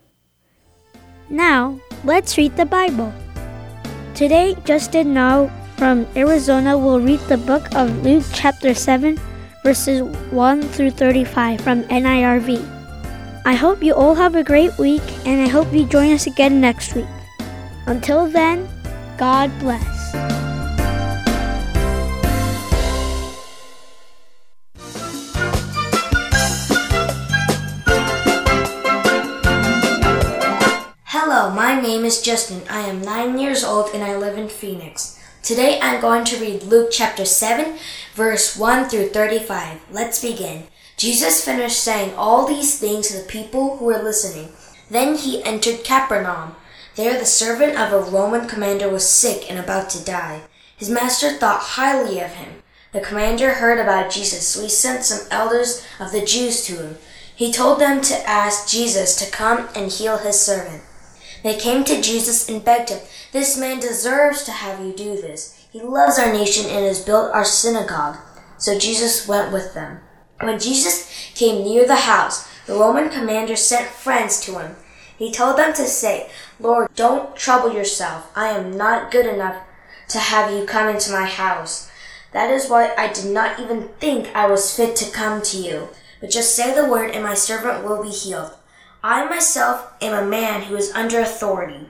Now, 1.29 1.79
let's 2.03 2.37
read 2.37 2.57
the 2.57 2.65
Bible. 2.65 3.13
Today, 4.15 4.55
Justin 4.63 5.13
Now 5.13 5.51
from 5.75 6.07
Arizona 6.15 6.77
will 6.77 7.01
read 7.01 7.19
the 7.27 7.35
book 7.35 7.67
of 7.75 7.91
Luke, 8.01 8.23
chapter 8.31 8.73
7, 8.73 9.19
verses 9.61 10.03
1 10.31 10.61
through 10.71 10.91
35 10.91 11.59
from 11.59 11.83
NIRV. 11.91 12.63
I 13.43 13.55
hope 13.55 13.83
you 13.83 13.93
all 13.93 14.15
have 14.15 14.35
a 14.35 14.43
great 14.43 14.71
week, 14.77 15.03
and 15.27 15.41
I 15.41 15.51
hope 15.51 15.73
you 15.73 15.83
join 15.83 16.13
us 16.13 16.27
again 16.27 16.61
next 16.61 16.95
week. 16.95 17.11
Until 17.87 18.25
then, 18.25 18.69
God 19.17 19.51
bless. 19.59 20.04
Name 31.53 32.05
is 32.05 32.23
Justin. 32.23 32.63
I 32.69 32.79
am 32.87 33.03
nine 33.03 33.37
years 33.37 33.63
old 33.63 33.93
and 33.93 34.03
I 34.03 34.15
live 34.17 34.35
in 34.35 34.49
Phoenix. 34.49 35.19
Today 35.43 35.79
I'm 35.79 36.01
going 36.01 36.25
to 36.25 36.39
read 36.39 36.63
Luke 36.63 36.89
chapter 36.91 37.23
7, 37.23 37.77
verse 38.15 38.57
1 38.57 38.89
through 38.89 39.09
35. 39.09 39.79
Let's 39.91 40.19
begin. 40.19 40.63
Jesus 40.97 41.45
finished 41.45 41.77
saying 41.77 42.15
all 42.15 42.47
these 42.47 42.79
things 42.79 43.09
to 43.09 43.17
the 43.17 43.27
people 43.27 43.77
who 43.77 43.85
were 43.85 44.01
listening. 44.01 44.53
Then 44.89 45.17
he 45.17 45.43
entered 45.43 45.83
Capernaum. 45.83 46.55
There 46.95 47.19
the 47.19 47.25
servant 47.25 47.77
of 47.77 47.93
a 47.93 48.09
Roman 48.09 48.47
commander 48.47 48.89
was 48.89 49.07
sick 49.07 49.47
and 49.47 49.59
about 49.59 49.91
to 49.91 50.03
die. 50.03 50.41
His 50.75 50.89
master 50.89 51.29
thought 51.29 51.61
highly 51.61 52.19
of 52.21 52.31
him. 52.31 52.63
The 52.91 53.01
commander 53.01 53.55
heard 53.55 53.79
about 53.79 54.11
Jesus, 54.11 54.47
so 54.47 54.63
he 54.63 54.69
sent 54.69 55.03
some 55.03 55.27
elders 55.29 55.85
of 55.99 56.11
the 56.11 56.25
Jews 56.25 56.65
to 56.65 56.77
him. 56.81 56.97
He 57.35 57.53
told 57.53 57.79
them 57.79 58.01
to 58.01 58.27
ask 58.27 58.67
Jesus 58.67 59.15
to 59.17 59.29
come 59.29 59.69
and 59.75 59.91
heal 59.91 60.17
his 60.17 60.39
servant. 60.41 60.81
They 61.45 61.55
came 61.55 61.83
to 61.83 62.01
Jesus 62.01 62.49
and 62.49 62.65
begged 62.65 62.89
him, 62.89 63.01
This 63.31 63.55
man 63.55 63.79
deserves 63.79 64.43
to 64.45 64.51
have 64.51 64.83
you 64.83 64.91
do 64.91 65.21
this. 65.21 65.67
He 65.71 65.79
loves 65.79 66.17
our 66.17 66.33
nation 66.33 66.65
and 66.65 66.83
has 66.83 67.05
built 67.05 67.31
our 67.35 67.45
synagogue. 67.45 68.17
So 68.57 68.79
Jesus 68.79 69.27
went 69.27 69.53
with 69.53 69.75
them. 69.75 69.99
When 70.41 70.57
Jesus 70.57 71.07
came 71.35 71.63
near 71.63 71.85
the 71.85 72.07
house, 72.07 72.49
the 72.65 72.73
Roman 72.73 73.09
commander 73.09 73.55
sent 73.55 73.85
friends 73.85 74.39
to 74.41 74.57
him. 74.57 74.75
He 75.19 75.31
told 75.31 75.59
them 75.59 75.71
to 75.73 75.83
say, 75.83 76.31
Lord, 76.59 76.89
don't 76.95 77.35
trouble 77.35 77.71
yourself. 77.71 78.31
I 78.35 78.47
am 78.47 78.75
not 78.75 79.11
good 79.11 79.27
enough 79.27 79.61
to 80.09 80.17
have 80.17 80.51
you 80.51 80.65
come 80.65 80.89
into 80.89 81.11
my 81.11 81.25
house. 81.25 81.91
That 82.31 82.49
is 82.49 82.71
why 82.71 82.91
I 82.97 83.13
did 83.13 83.31
not 83.31 83.59
even 83.59 83.89
think 83.99 84.35
I 84.35 84.47
was 84.47 84.75
fit 84.75 84.95
to 84.95 85.11
come 85.11 85.43
to 85.43 85.57
you. 85.57 85.89
But 86.19 86.31
just 86.31 86.55
say 86.55 86.73
the 86.73 86.89
word 86.89 87.11
and 87.11 87.23
my 87.23 87.35
servant 87.35 87.85
will 87.85 88.01
be 88.01 88.09
healed. 88.09 88.55
I 89.07 89.29
myself 89.29 89.93
am 90.01 90.15
a 90.15 90.27
man 90.27 90.63
who 90.63 90.75
is 90.75 90.91
under 90.93 91.19
authority, 91.19 91.89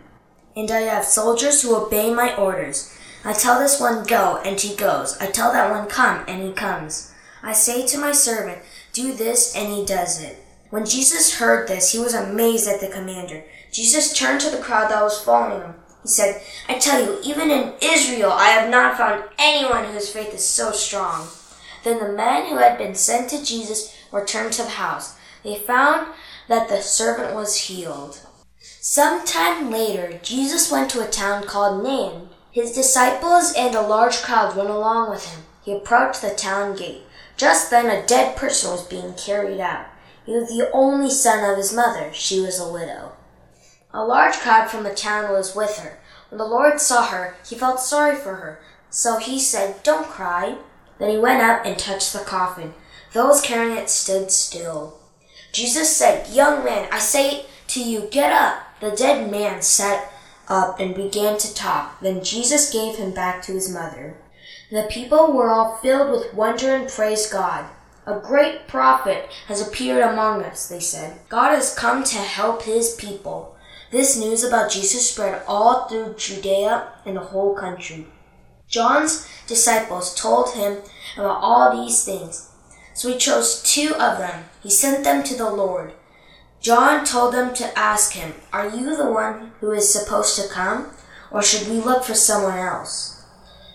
and 0.54 0.70
I 0.70 0.82
have 0.82 1.06
soldiers 1.06 1.62
who 1.62 1.74
obey 1.74 2.14
my 2.14 2.36
orders. 2.36 2.94
I 3.24 3.32
tell 3.32 3.58
this 3.58 3.80
one 3.80 4.06
go, 4.06 4.42
and 4.44 4.60
he 4.60 4.76
goes. 4.76 5.18
I 5.20 5.28
tell 5.28 5.54
that 5.54 5.72
one 5.72 5.88
come, 5.88 6.26
and 6.28 6.44
he 6.44 6.52
comes. 6.52 7.14
I 7.42 7.54
say 7.54 7.88
to 7.88 7.98
my 7.98 8.12
servant, 8.12 8.64
do 8.92 9.14
this, 9.14 9.56
and 9.56 9.72
he 9.72 9.86
does 9.86 10.22
it. 10.22 10.44
When 10.72 10.86
Jesus 10.86 11.38
heard 11.38 11.70
this, 11.70 11.94
he 11.94 12.00
was 12.00 12.14
amazed 12.14 12.68
at 12.68 12.82
the 12.82 12.90
commander. 12.90 13.46
Jesus 13.72 14.12
turned 14.12 14.42
to 14.42 14.50
the 14.50 14.62
crowd 14.62 14.92
that 14.92 15.02
was 15.02 15.24
following 15.24 15.62
him. 15.62 15.76
He 16.02 16.10
said, 16.10 16.42
I 16.68 16.80
tell 16.80 17.02
you, 17.02 17.22
even 17.24 17.50
in 17.50 17.76
Israel, 17.82 18.34
I 18.34 18.50
have 18.50 18.70
not 18.70 18.98
found 18.98 19.24
anyone 19.40 19.86
whose 19.86 20.10
faith 20.10 20.34
is 20.34 20.44
so 20.44 20.74
strong. 20.74 21.30
Then 21.86 21.98
the 21.98 22.12
men 22.12 22.48
who 22.50 22.58
had 22.58 22.78
been 22.78 22.94
sent 22.94 23.30
to 23.30 23.42
Jesus 23.42 23.96
returned 24.12 24.52
to 24.52 24.64
the 24.64 24.70
house. 24.72 25.16
They 25.46 25.60
found 25.60 26.08
that 26.48 26.70
the 26.70 26.82
servant 26.82 27.36
was 27.36 27.68
healed. 27.68 28.20
Some 28.80 29.26
time 29.26 29.72
later, 29.72 30.20
Jesus 30.22 30.72
went 30.72 30.90
to 30.92 31.04
a 31.04 31.10
town 31.10 31.44
called 31.44 31.84
Nain. 31.84 32.30
His 32.52 32.72
disciples 32.72 33.54
and 33.58 33.76
a 33.76 33.82
large 33.82 34.22
crowd 34.22 34.56
went 34.56 34.70
along 34.70 35.10
with 35.10 35.26
him. 35.26 35.44
He 35.64 35.74
approached 35.74 36.22
the 36.22 36.36
town 36.36 36.76
gate. 36.76 37.04
Just 37.38 37.70
then, 37.70 37.88
a 37.88 38.06
dead 38.06 38.38
person 38.38 38.72
was 38.72 38.88
being 38.88 39.14
carried 39.16 39.60
out. 39.60 39.88
He 40.26 40.34
was 40.34 40.50
the 40.50 40.70
only 40.72 41.10
son 41.10 41.50
of 41.50 41.58
his 41.58 41.74
mother. 41.74 42.12
She 42.14 42.40
was 42.40 42.60
a 42.60 42.72
widow. 42.72 43.14
A 43.94 44.04
large 44.04 44.36
crowd 44.36 44.70
from 44.70 44.84
the 44.84 44.94
town 44.94 45.32
was 45.32 45.56
with 45.56 45.80
her. 45.80 46.00
When 46.30 46.38
the 46.38 46.46
Lord 46.46 46.80
saw 46.80 47.08
her, 47.08 47.38
he 47.48 47.56
felt 47.56 47.80
sorry 47.80 48.16
for 48.16 48.36
her. 48.36 48.60
So 48.90 49.18
he 49.18 49.40
said, 49.40 49.84
Don't 49.84 50.08
cry. 50.08 50.58
Then 51.00 51.10
he 51.10 51.18
went 51.18 51.42
up 51.42 51.66
and 51.66 51.78
touched 51.78 52.14
the 52.14 52.20
coffin. 52.20 52.74
Those 53.14 53.42
carrying 53.42 53.78
it 53.78 53.90
stood 53.90 54.32
still. 54.32 55.00
Jesus 55.56 55.96
said, 55.96 56.28
Young 56.36 56.66
man, 56.66 56.90
I 56.92 57.00
say 57.00 57.46
to 57.68 57.82
you, 57.82 58.10
get 58.12 58.34
up. 58.34 58.62
The 58.82 58.92
dead 58.92 59.32
man 59.32 59.62
sat 59.62 60.12
up 60.50 60.82
and 60.82 60.94
began 60.94 61.38
to 61.38 61.54
talk. 61.54 62.02
Then 62.02 62.26
Jesus 62.26 62.74
gave 62.74 62.98
him 62.98 63.14
back 63.14 63.42
to 63.44 63.54
his 63.54 63.74
mother. 63.74 64.18
The 64.70 64.86
people 64.92 65.32
were 65.32 65.50
all 65.50 65.78
filled 65.78 66.12
with 66.12 66.34
wonder 66.34 66.76
and 66.76 66.90
praised 66.90 67.32
God. 67.32 67.70
A 68.06 68.20
great 68.20 68.68
prophet 68.68 69.30
has 69.48 69.66
appeared 69.66 70.04
among 70.04 70.44
us, 70.44 70.68
they 70.68 70.82
said. 70.82 71.22
God 71.30 71.56
has 71.56 71.74
come 71.74 72.04
to 72.04 72.18
help 72.18 72.64
his 72.64 72.94
people. 72.96 73.56
This 73.92 74.18
news 74.18 74.44
about 74.44 74.72
Jesus 74.72 75.10
spread 75.10 75.42
all 75.48 75.88
through 75.88 76.16
Judea 76.18 76.90
and 77.06 77.16
the 77.16 77.22
whole 77.22 77.56
country. 77.56 78.08
John's 78.68 79.26
disciples 79.48 80.14
told 80.16 80.54
him 80.54 80.80
about 81.16 81.40
all 81.42 81.82
these 81.82 82.04
things. 82.04 82.52
So 82.96 83.10
he 83.10 83.18
chose 83.18 83.62
two 83.62 83.94
of 84.00 84.18
them. 84.18 84.46
He 84.64 84.70
sent 84.72 85.04
them 85.04 85.22
to 85.24 85.36
the 85.36 85.52
Lord. 85.52 85.94
John 86.62 87.06
told 87.06 87.34
them 87.34 87.54
to 87.56 87.78
ask 87.78 88.14
him, 88.14 88.34
Are 88.52 88.70
you 88.70 88.96
the 88.96 89.12
one 89.12 89.52
who 89.60 89.72
is 89.72 89.94
supposed 89.94 90.36
to 90.38 90.48
come, 90.48 90.92
or 91.30 91.44
should 91.44 91.68
we 91.68 91.82
look 91.82 92.04
for 92.04 92.16
someone 92.16 92.58
else? 92.58 93.22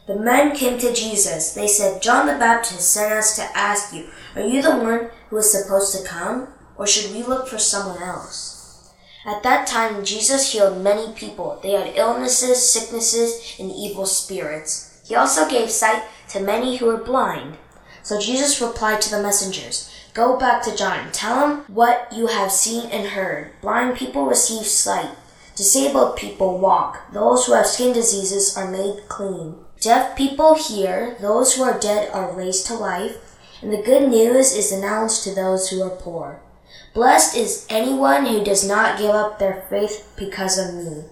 The 0.06 0.16
men 0.16 0.56
came 0.56 0.78
to 0.78 0.92
Jesus. 0.92 1.52
They 1.52 1.68
said, 1.68 2.02
John 2.02 2.26
the 2.26 2.32
Baptist 2.32 2.90
sent 2.90 3.12
us 3.12 3.36
to 3.36 3.42
ask 3.56 3.94
you, 3.94 4.08
Are 4.34 4.40
you 4.40 4.62
the 4.62 4.76
one 4.76 5.10
who 5.28 5.36
is 5.36 5.52
supposed 5.52 5.94
to 5.96 6.08
come, 6.08 6.48
or 6.76 6.86
should 6.86 7.12
we 7.12 7.22
look 7.22 7.46
for 7.46 7.58
someone 7.58 8.02
else? 8.02 8.92
At 9.26 9.42
that 9.42 9.66
time, 9.66 10.02
Jesus 10.02 10.52
healed 10.52 10.82
many 10.82 11.12
people. 11.12 11.60
They 11.62 11.72
had 11.72 11.94
illnesses, 11.94 12.72
sicknesses, 12.72 13.54
and 13.60 13.70
evil 13.70 14.06
spirits. 14.06 15.02
He 15.06 15.14
also 15.14 15.48
gave 15.48 15.70
sight 15.70 16.04
to 16.30 16.40
many 16.40 16.76
who 16.78 16.86
were 16.86 17.04
blind. 17.04 17.58
So 18.02 18.20
Jesus 18.20 18.60
replied 18.60 19.00
to 19.02 19.10
the 19.10 19.22
messengers, 19.22 19.90
Go 20.12 20.38
back 20.38 20.62
to 20.64 20.76
John. 20.76 20.98
and 20.98 21.14
Tell 21.14 21.48
him 21.48 21.58
what 21.68 22.12
you 22.12 22.26
have 22.26 22.50
seen 22.50 22.90
and 22.90 23.08
heard. 23.08 23.52
Blind 23.60 23.96
people 23.96 24.26
receive 24.26 24.66
sight. 24.66 25.10
Disabled 25.54 26.16
people 26.16 26.58
walk. 26.58 27.12
Those 27.12 27.46
who 27.46 27.52
have 27.52 27.66
skin 27.66 27.92
diseases 27.92 28.56
are 28.56 28.70
made 28.70 29.08
clean. 29.08 29.56
Deaf 29.80 30.16
people 30.16 30.54
hear. 30.54 31.16
Those 31.20 31.54
who 31.54 31.62
are 31.62 31.78
dead 31.78 32.10
are 32.12 32.32
raised 32.32 32.66
to 32.66 32.74
life. 32.74 33.36
And 33.62 33.72
the 33.72 33.82
good 33.82 34.08
news 34.08 34.52
is 34.52 34.72
announced 34.72 35.22
to 35.24 35.34
those 35.34 35.68
who 35.68 35.82
are 35.82 35.90
poor. 35.90 36.40
Blessed 36.94 37.36
is 37.36 37.66
anyone 37.70 38.26
who 38.26 38.42
does 38.42 38.66
not 38.66 38.98
give 38.98 39.10
up 39.10 39.38
their 39.38 39.64
faith 39.70 40.12
because 40.16 40.58
of 40.58 40.74
me. 40.74 41.04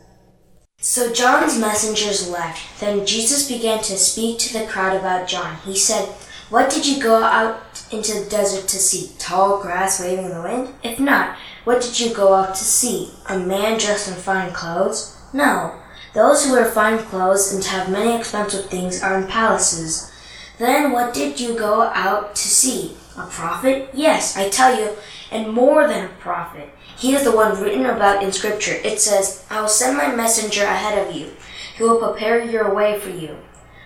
So 0.80 1.12
John's 1.12 1.58
messengers 1.58 2.30
left. 2.30 2.80
Then 2.80 3.04
Jesus 3.04 3.48
began 3.48 3.82
to 3.82 3.96
speak 3.96 4.38
to 4.40 4.52
the 4.52 4.66
crowd 4.66 4.96
about 4.96 5.28
John. 5.28 5.56
He 5.64 5.76
said, 5.76 6.08
What 6.50 6.70
did 6.70 6.86
you 6.86 7.02
go 7.02 7.22
out 7.22 7.84
into 7.92 8.14
the 8.14 8.30
desert 8.30 8.68
to 8.68 8.78
see? 8.78 9.12
Tall 9.18 9.60
grass 9.60 10.00
waving 10.00 10.24
in 10.24 10.30
the 10.30 10.40
wind? 10.40 10.74
If 10.82 10.98
not, 10.98 11.36
what 11.64 11.82
did 11.82 12.00
you 12.00 12.14
go 12.14 12.32
out 12.32 12.54
to 12.54 12.64
see? 12.64 13.10
A 13.28 13.38
man 13.38 13.78
dressed 13.78 14.08
in 14.08 14.14
fine 14.14 14.52
clothes? 14.54 15.14
No. 15.34 15.78
Those 16.14 16.46
who 16.46 16.52
wear 16.52 16.64
fine 16.64 17.00
clothes 17.00 17.52
and 17.52 17.62
have 17.64 17.90
many 17.90 18.16
expensive 18.16 18.70
things 18.70 19.02
are 19.02 19.18
in 19.18 19.26
palaces. 19.26 20.10
Then 20.58 20.90
what 20.90 21.12
did 21.12 21.38
you 21.38 21.54
go 21.54 21.82
out 21.82 22.34
to 22.34 22.48
see? 22.48 22.96
A 23.18 23.26
prophet? 23.26 23.90
Yes, 23.92 24.34
I 24.34 24.48
tell 24.48 24.74
you, 24.78 24.96
and 25.30 25.52
more 25.52 25.86
than 25.86 26.06
a 26.06 26.20
prophet. 26.20 26.70
He 26.96 27.14
is 27.14 27.24
the 27.24 27.36
one 27.36 27.60
written 27.60 27.84
about 27.84 28.22
in 28.22 28.32
Scripture. 28.32 28.74
It 28.82 29.00
says, 29.00 29.44
I 29.50 29.60
will 29.60 29.68
send 29.68 29.98
my 29.98 30.14
messenger 30.14 30.64
ahead 30.64 31.06
of 31.06 31.14
you, 31.14 31.32
who 31.76 31.90
will 31.90 32.10
prepare 32.10 32.42
your 32.42 32.74
way 32.74 32.98
for 32.98 33.10
you. 33.10 33.36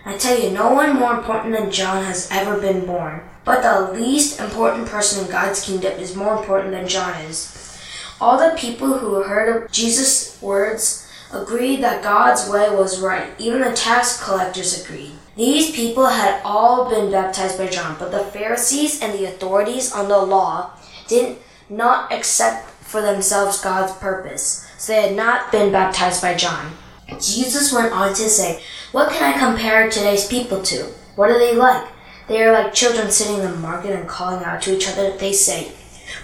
I 0.05 0.17
tell 0.17 0.37
you, 0.37 0.51
no 0.51 0.73
one 0.73 0.97
more 0.97 1.13
important 1.13 1.55
than 1.55 1.71
John 1.71 2.03
has 2.03 2.27
ever 2.29 2.59
been 2.59 2.85
born. 2.85 3.21
But 3.45 3.61
the 3.61 3.93
least 3.93 4.39
important 4.39 4.87
person 4.87 5.25
in 5.25 5.31
God's 5.31 5.65
kingdom 5.65 5.93
is 5.99 6.15
more 6.15 6.37
important 6.37 6.71
than 6.71 6.87
John 6.87 7.19
is. 7.21 7.79
All 8.19 8.37
the 8.37 8.55
people 8.57 8.97
who 8.97 9.23
heard 9.23 9.63
of 9.63 9.71
Jesus' 9.71 10.41
words 10.41 11.09
agreed 11.31 11.81
that 11.81 12.03
God's 12.03 12.49
way 12.49 12.69
was 12.69 13.01
right. 13.01 13.29
Even 13.39 13.61
the 13.61 13.73
tax 13.73 14.23
collectors 14.23 14.83
agreed. 14.83 15.13
These 15.35 15.75
people 15.75 16.05
had 16.07 16.41
all 16.45 16.89
been 16.89 17.11
baptized 17.11 17.57
by 17.57 17.67
John, 17.67 17.95
but 17.97 18.11
the 18.11 18.23
Pharisees 18.23 19.01
and 19.01 19.13
the 19.13 19.25
authorities 19.25 19.91
on 19.91 20.07
the 20.07 20.19
law 20.19 20.71
did 21.07 21.37
not 21.69 22.11
accept 22.11 22.69
for 22.69 23.01
themselves 23.01 23.61
God's 23.61 23.93
purpose, 23.93 24.69
so 24.77 24.93
they 24.93 25.07
had 25.07 25.15
not 25.15 25.51
been 25.51 25.71
baptized 25.71 26.21
by 26.21 26.35
John. 26.35 26.73
Jesus 27.19 27.73
went 27.73 27.91
on 27.91 28.09
to 28.09 28.29
say, 28.29 28.61
What 28.91 29.11
can 29.11 29.33
I 29.33 29.37
compare 29.37 29.89
today's 29.89 30.27
people 30.27 30.61
to? 30.63 30.83
What 31.15 31.29
are 31.29 31.39
they 31.39 31.55
like? 31.55 31.87
They 32.27 32.41
are 32.43 32.53
like 32.53 32.73
children 32.73 33.11
sitting 33.11 33.43
in 33.43 33.51
the 33.51 33.57
market 33.57 33.91
and 33.91 34.07
calling 34.07 34.43
out 34.43 34.61
to 34.63 34.75
each 34.75 34.87
other. 34.87 35.15
They 35.17 35.33
say, 35.33 35.73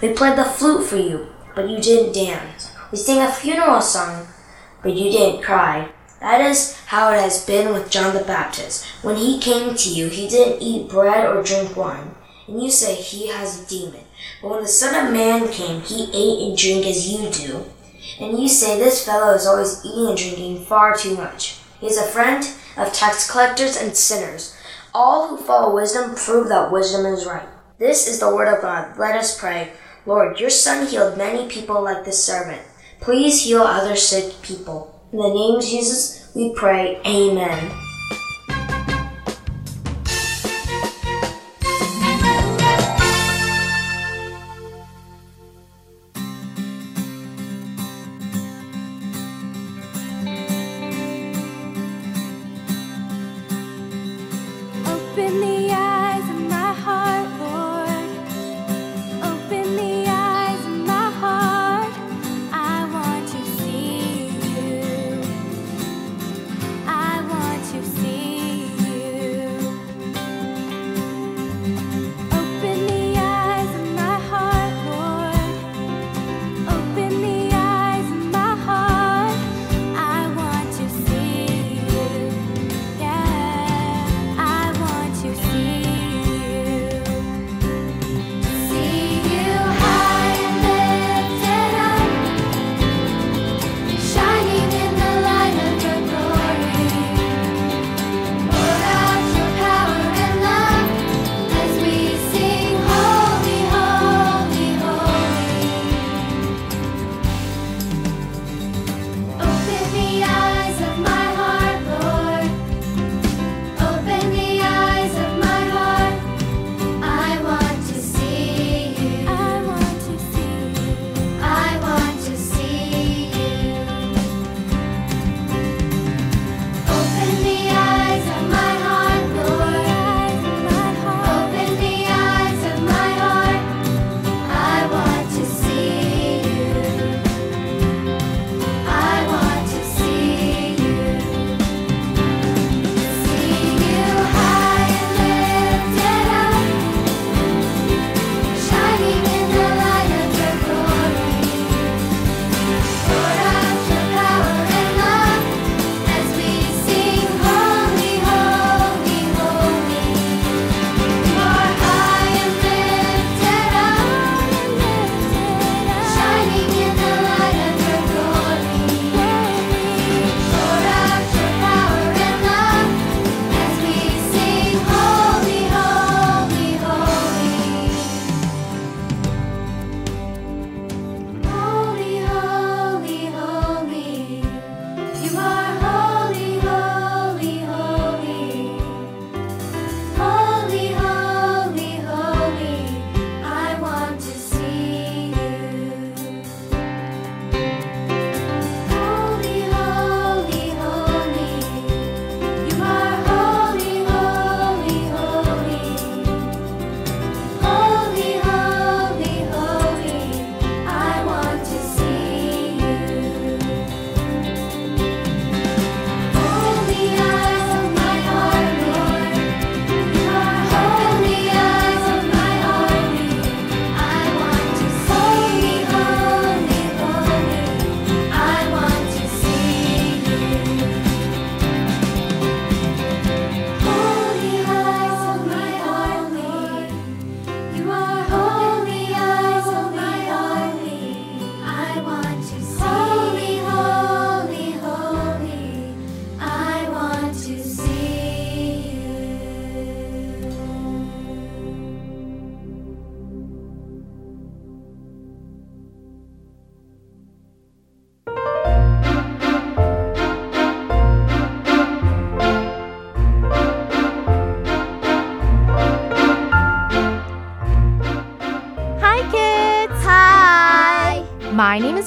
We 0.00 0.14
played 0.14 0.38
the 0.38 0.44
flute 0.44 0.86
for 0.86 0.96
you, 0.96 1.28
but 1.54 1.68
you 1.68 1.78
didn't 1.80 2.14
dance. 2.14 2.72
We 2.90 2.98
sang 2.98 3.20
a 3.20 3.30
funeral 3.30 3.80
song, 3.80 4.26
but 4.82 4.94
you 4.94 5.10
didn't 5.10 5.42
cry. 5.42 5.90
That 6.20 6.40
is 6.40 6.78
how 6.86 7.12
it 7.12 7.20
has 7.20 7.44
been 7.46 7.72
with 7.72 7.90
John 7.90 8.14
the 8.14 8.24
Baptist. 8.24 8.84
When 9.02 9.16
he 9.16 9.38
came 9.40 9.74
to 9.74 9.88
you, 9.88 10.08
he 10.08 10.28
didn't 10.28 10.60
eat 10.60 10.90
bread 10.90 11.24
or 11.24 11.42
drink 11.42 11.76
wine, 11.76 12.14
and 12.46 12.62
you 12.62 12.70
say 12.70 12.94
he 12.94 13.28
has 13.28 13.62
a 13.62 13.66
demon. 13.66 14.04
But 14.42 14.50
when 14.50 14.62
the 14.62 14.68
Son 14.68 15.06
of 15.06 15.12
Man 15.12 15.48
came, 15.48 15.80
he 15.80 16.10
ate 16.12 16.48
and 16.48 16.58
drank 16.58 16.86
as 16.86 17.10
you 17.10 17.30
do. 17.30 17.64
And 18.18 18.38
you 18.38 18.48
say 18.48 18.78
this 18.78 19.04
fellow 19.04 19.34
is 19.34 19.46
always 19.46 19.84
eating 19.84 20.08
and 20.08 20.16
drinking 20.16 20.64
far 20.64 20.96
too 20.96 21.16
much. 21.16 21.58
He 21.80 21.86
is 21.86 21.98
a 21.98 22.02
friend 22.02 22.44
of 22.76 22.92
tax 22.92 23.30
collectors 23.30 23.76
and 23.76 23.96
sinners. 23.96 24.56
All 24.92 25.28
who 25.28 25.36
follow 25.36 25.74
wisdom 25.74 26.14
prove 26.14 26.48
that 26.48 26.72
wisdom 26.72 27.06
is 27.06 27.26
right. 27.26 27.48
This 27.78 28.08
is 28.08 28.20
the 28.20 28.34
word 28.34 28.52
of 28.52 28.60
God. 28.60 28.98
Let 28.98 29.16
us 29.16 29.38
pray. 29.38 29.72
Lord, 30.04 30.40
your 30.40 30.50
son 30.50 30.86
healed 30.86 31.16
many 31.16 31.48
people 31.48 31.82
like 31.82 32.04
this 32.04 32.22
servant. 32.22 32.62
Please 33.00 33.44
heal 33.44 33.62
other 33.62 33.96
sick 33.96 34.42
people. 34.42 35.00
In 35.12 35.18
the 35.18 35.28
name 35.28 35.56
of 35.56 35.64
Jesus, 35.64 36.30
we 36.34 36.52
pray. 36.54 37.00
Amen. 37.06 37.89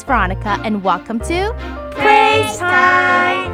Veronica, 0.04 0.60
and 0.64 0.84
welcome 0.84 1.20
to 1.20 1.54
Praise 1.92 2.58
Time! 2.58 3.52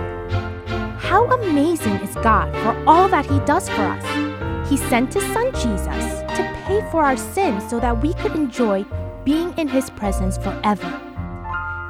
How 0.98 1.26
amazing 1.26 1.96
is 1.98 2.16
God 2.16 2.52
for 2.64 2.90
all 2.90 3.08
that 3.10 3.26
He 3.26 3.40
does 3.42 3.70
for 3.70 3.82
us! 3.82 4.70
He 4.70 4.78
sent 4.78 5.14
His 5.14 5.24
Son 5.34 5.52
Jesus 5.54 6.20
to 6.38 6.64
pay 6.66 6.82
for 6.92 7.04
our 7.04 7.18
sins 7.18 7.68
so 7.70 7.80
that 7.80 8.02
we 8.02 8.14
could 8.16 8.36
enjoy 8.36 8.86
being 9.24 9.54
in 9.58 9.68
His 9.68 9.90
presence 9.92 10.38
forever. 10.38 10.90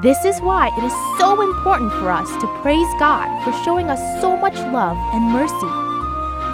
This 0.01 0.23
is 0.25 0.39
why 0.41 0.67
it 0.77 0.83
is 0.83 0.93
so 1.19 1.41
important 1.41 1.91
for 1.93 2.09
us 2.11 2.29
to 2.41 2.61
praise 2.61 2.87
God 2.99 3.27
for 3.43 3.51
showing 3.63 3.89
us 3.89 4.21
so 4.21 4.37
much 4.37 4.55
love 4.71 4.97
and 5.13 5.31
mercy. 5.31 5.71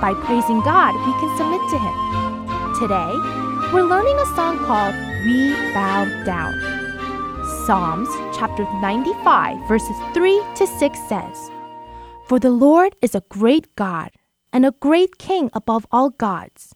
By 0.02 0.13
praising 0.26 0.62
God, 0.62 0.94
we 0.94 1.13
can 1.20 1.38
submit 1.38 1.62
to 1.70 1.78
Him. 1.80 1.96
Today, 2.80 3.72
we're 3.74 3.89
learning 3.89 4.18
a 4.18 4.26
song 4.36 4.60
called 4.60 4.96
We 5.26 5.54
Bow 5.74 6.24
Down. 6.26 6.75
Psalms 7.65 8.10
chapter 8.38 8.63
95, 8.80 9.67
verses 9.67 9.97
3 10.13 10.39
to 10.54 10.67
6 10.67 10.99
says, 11.10 11.49
For 12.28 12.38
the 12.38 12.51
Lord 12.51 12.95
is 13.01 13.15
a 13.15 13.23
great 13.28 13.75
God 13.75 14.12
and 14.54 14.63
a 14.63 14.75
great 14.80 15.17
King 15.17 15.49
above 15.51 15.88
all 15.91 16.12
gods, 16.12 16.75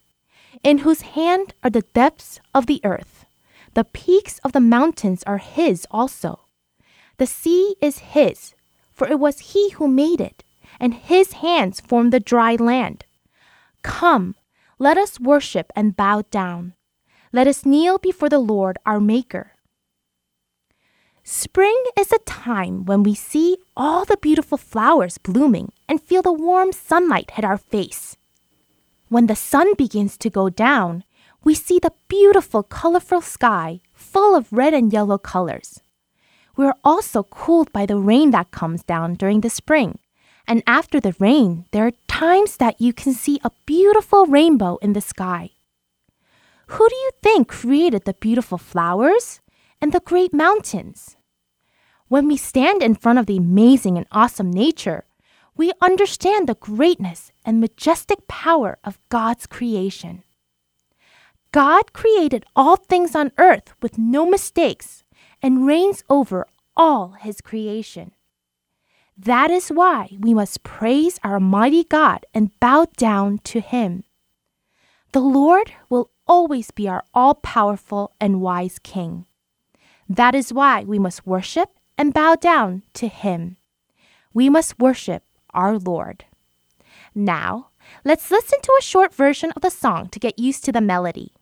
in 0.63 0.80
whose 0.80 1.13
hand 1.13 1.54
are 1.63 1.69
the 1.69 1.84
depths 1.93 2.39
of 2.56 2.65
the 2.65 2.82
earth. 2.84 3.25
The 3.75 3.84
peaks 3.84 4.39
of 4.39 4.54
the 4.54 4.60
mountains 4.60 5.21
are 5.28 5.38
his 5.38 5.86
also. 5.91 6.45
The 7.17 7.28
sea 7.28 7.75
is 7.82 7.99
his, 7.99 8.56
for 8.91 9.08
it 9.08 9.19
was 9.19 9.54
he 9.54 9.69
who 9.73 9.88
made 9.88 10.19
it, 10.19 10.43
and 10.80 10.95
his 10.95 11.34
hands 11.34 11.80
formed 11.80 12.12
the 12.12 12.19
dry 12.19 12.56
land. 12.56 13.06
Come, 13.84 14.34
let 14.80 14.97
us 14.97 15.19
worship 15.19 15.71
and 15.75 15.95
bow 15.95 16.23
down. 16.32 16.73
Let 17.32 17.45
us 17.45 17.63
kneel 17.63 17.99
before 17.99 18.30
the 18.30 18.39
Lord 18.39 18.80
our 18.88 18.99
Maker. 18.99 19.52
Spring 21.32 21.84
is 21.96 22.12
a 22.12 22.18
time 22.26 22.86
when 22.86 23.04
we 23.04 23.13
see 23.13 23.60
all 23.78 24.04
the 24.04 24.18
beautiful 24.18 24.58
flowers 24.58 25.20
blooming 25.20 25.72
and 25.88 26.02
feel 26.02 26.24
the 26.24 26.34
warm 26.34 26.72
sunlight 26.72 27.30
hit 27.30 27.46
our 27.46 27.60
face. 27.60 28.18
When 29.10 29.28
the 29.28 29.36
sun 29.36 29.76
begins 29.78 30.18
to 30.18 30.32
go 30.32 30.50
down, 30.50 31.04
we 31.44 31.54
see 31.54 31.78
the 31.78 31.94
beautiful, 32.08 32.63
colorful 32.63 33.22
sky 33.22 33.80
full 33.94 34.34
of 34.36 34.52
red 34.52 34.74
and 34.74 34.92
yellow 34.92 35.20
colors. 35.20 35.80
We 36.58 36.65
are 36.65 36.76
also 36.84 37.22
cooled 37.22 37.72
by 37.72 37.86
the 37.86 38.00
rain 38.00 38.32
that 38.32 38.50
comes 38.50 38.82
down 38.82 39.13
during 39.13 39.42
the 39.42 39.52
spring. 39.52 40.00
And 40.48 40.63
after 40.65 41.00
the 41.00 41.15
rain, 41.20 41.65
there 41.70 41.86
are 41.86 42.06
times 42.08 42.58
that 42.58 42.82
you 42.82 42.92
can 42.92 43.13
see 43.13 43.39
a 43.44 43.52
beautiful 43.68 44.26
rainbow 44.26 44.78
in 44.82 44.94
the 44.94 45.00
sky. 45.00 45.52
Who 46.74 46.89
do 46.89 46.96
you 46.96 47.12
think 47.22 47.48
created 47.48 48.06
the 48.06 48.15
beautiful 48.15 48.58
flowers 48.58 49.42
and 49.80 49.94
the 49.94 50.00
great 50.00 50.34
mountains? 50.34 51.18
When 52.10 52.28
we 52.28 52.38
stand 52.38 52.82
in 52.82 52.95
front 52.95 53.19
of 53.19 53.28
the 53.28 53.38
amazing 53.38 53.95
and 53.95 54.08
awesome 54.12 54.50
nature, 54.50 55.06
we 55.56 55.72
understand 55.80 56.50
the 56.50 56.56
greatness 56.56 57.32
and 57.45 57.60
majestic 57.60 58.28
power 58.28 58.80
of 58.84 58.98
God's 59.10 59.45
creation. 59.45 60.24
God 61.52 61.93
created 61.93 62.45
all 62.56 62.78
things 62.78 63.15
on 63.15 63.32
earth 63.38 63.74
with 63.80 64.00
no 64.00 64.26
mistakes 64.26 65.04
and 65.43 65.67
reigns 65.67 66.04
over 66.10 66.48
all 66.76 67.10
his 67.19 67.41
creation. 67.41 68.12
That 69.15 69.52
is 69.52 69.69
why 69.69 70.17
we 70.19 70.34
must 70.34 70.63
praise 70.63 71.19
our 71.24 71.39
mighty 71.39 71.84
God 71.84 72.26
and 72.34 72.58
bow 72.60 72.88
down 72.98 73.38
to 73.45 73.60
him. 73.60 74.04
The 75.12 75.22
Lord 75.22 75.74
will 75.89 76.10
always 76.28 76.72
be 76.72 76.88
our 76.88 77.04
all 77.13 77.36
powerful 77.36 78.13
and 78.19 78.41
wise 78.41 78.80
King. 78.80 79.26
That 80.08 80.34
is 80.34 80.52
why 80.52 80.84
we 80.84 80.98
must 80.98 81.28
worship 81.28 81.69
and 82.00 82.14
bow 82.14 82.34
down 82.34 82.82
to 82.94 83.10
him. 83.10 83.58
We 84.34 84.50
must 84.50 84.80
worship 84.80 85.22
our 85.54 85.78
Lord. 85.78 86.24
Now, 87.14 87.72
let's 88.06 88.32
listen 88.32 88.62
to 88.62 88.78
a 88.80 88.84
short 88.84 89.14
version 89.14 89.52
of 89.52 89.62
the 89.62 89.70
song 89.70 90.08
to 90.10 90.20
get 90.20 90.40
used 90.40 90.64
to 90.64 90.72
the 90.72 90.80
melody. 90.80 91.34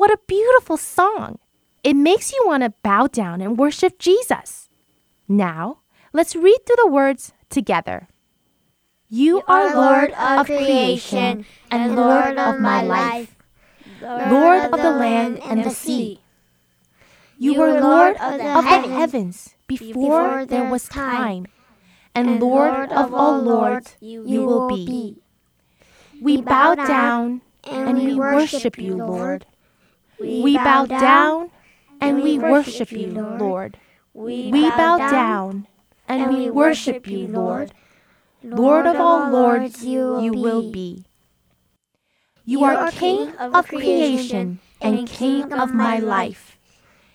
What 0.00 0.10
a 0.10 0.18
beautiful 0.26 0.78
song! 0.78 1.40
It 1.84 1.92
makes 1.92 2.32
you 2.32 2.42
want 2.46 2.62
to 2.62 2.72
bow 2.82 3.06
down 3.06 3.42
and 3.42 3.58
worship 3.58 3.98
Jesus. 3.98 4.70
Now, 5.28 5.80
let's 6.14 6.34
read 6.34 6.56
through 6.64 6.80
the 6.80 6.90
words 6.90 7.34
together. 7.50 8.08
You 9.10 9.42
are 9.46 9.76
Lord 9.76 10.12
of 10.12 10.46
creation 10.46 11.44
and 11.70 11.96
Lord 11.96 12.38
of 12.38 12.58
my 12.60 12.80
life, 12.80 13.36
Lord 14.00 14.72
of 14.72 14.80
the 14.80 14.90
land 14.90 15.38
and 15.44 15.64
the 15.64 15.70
sea. 15.70 16.22
You 17.36 17.60
were 17.60 17.78
Lord 17.78 18.16
of 18.16 18.38
the 18.38 18.88
heavens 18.88 19.54
before 19.66 20.46
there 20.46 20.64
was 20.64 20.88
time, 20.88 21.44
and 22.14 22.40
Lord 22.40 22.90
of 22.90 23.12
all 23.12 23.38
lords 23.42 23.98
you 24.00 24.24
will 24.24 24.66
be. 24.66 25.18
We 26.22 26.40
bow 26.40 26.74
down 26.74 27.42
and 27.64 27.98
we 27.98 28.14
worship 28.14 28.78
you, 28.78 28.96
Lord. 28.96 29.44
We 30.20 30.56
bow 30.56 30.84
down 30.84 31.50
and 32.00 32.22
we 32.22 32.38
worship 32.38 32.92
you, 32.92 33.08
Lord. 33.08 33.78
We 34.12 34.50
bow 34.50 34.98
down 34.98 35.66
and 36.06 36.34
we 36.34 36.50
worship 36.50 37.06
you, 37.06 37.26
Lord. 37.26 37.72
Lord 38.42 38.86
of 38.86 38.96
all 38.96 39.30
lords, 39.30 39.84
you 39.84 40.32
will 40.32 40.70
be. 40.70 41.04
You 42.44 42.64
are 42.64 42.90
King 42.90 43.36
of 43.36 43.68
creation 43.68 44.60
and 44.80 45.08
King 45.08 45.52
of 45.52 45.72
my 45.72 45.98
life, 45.98 46.58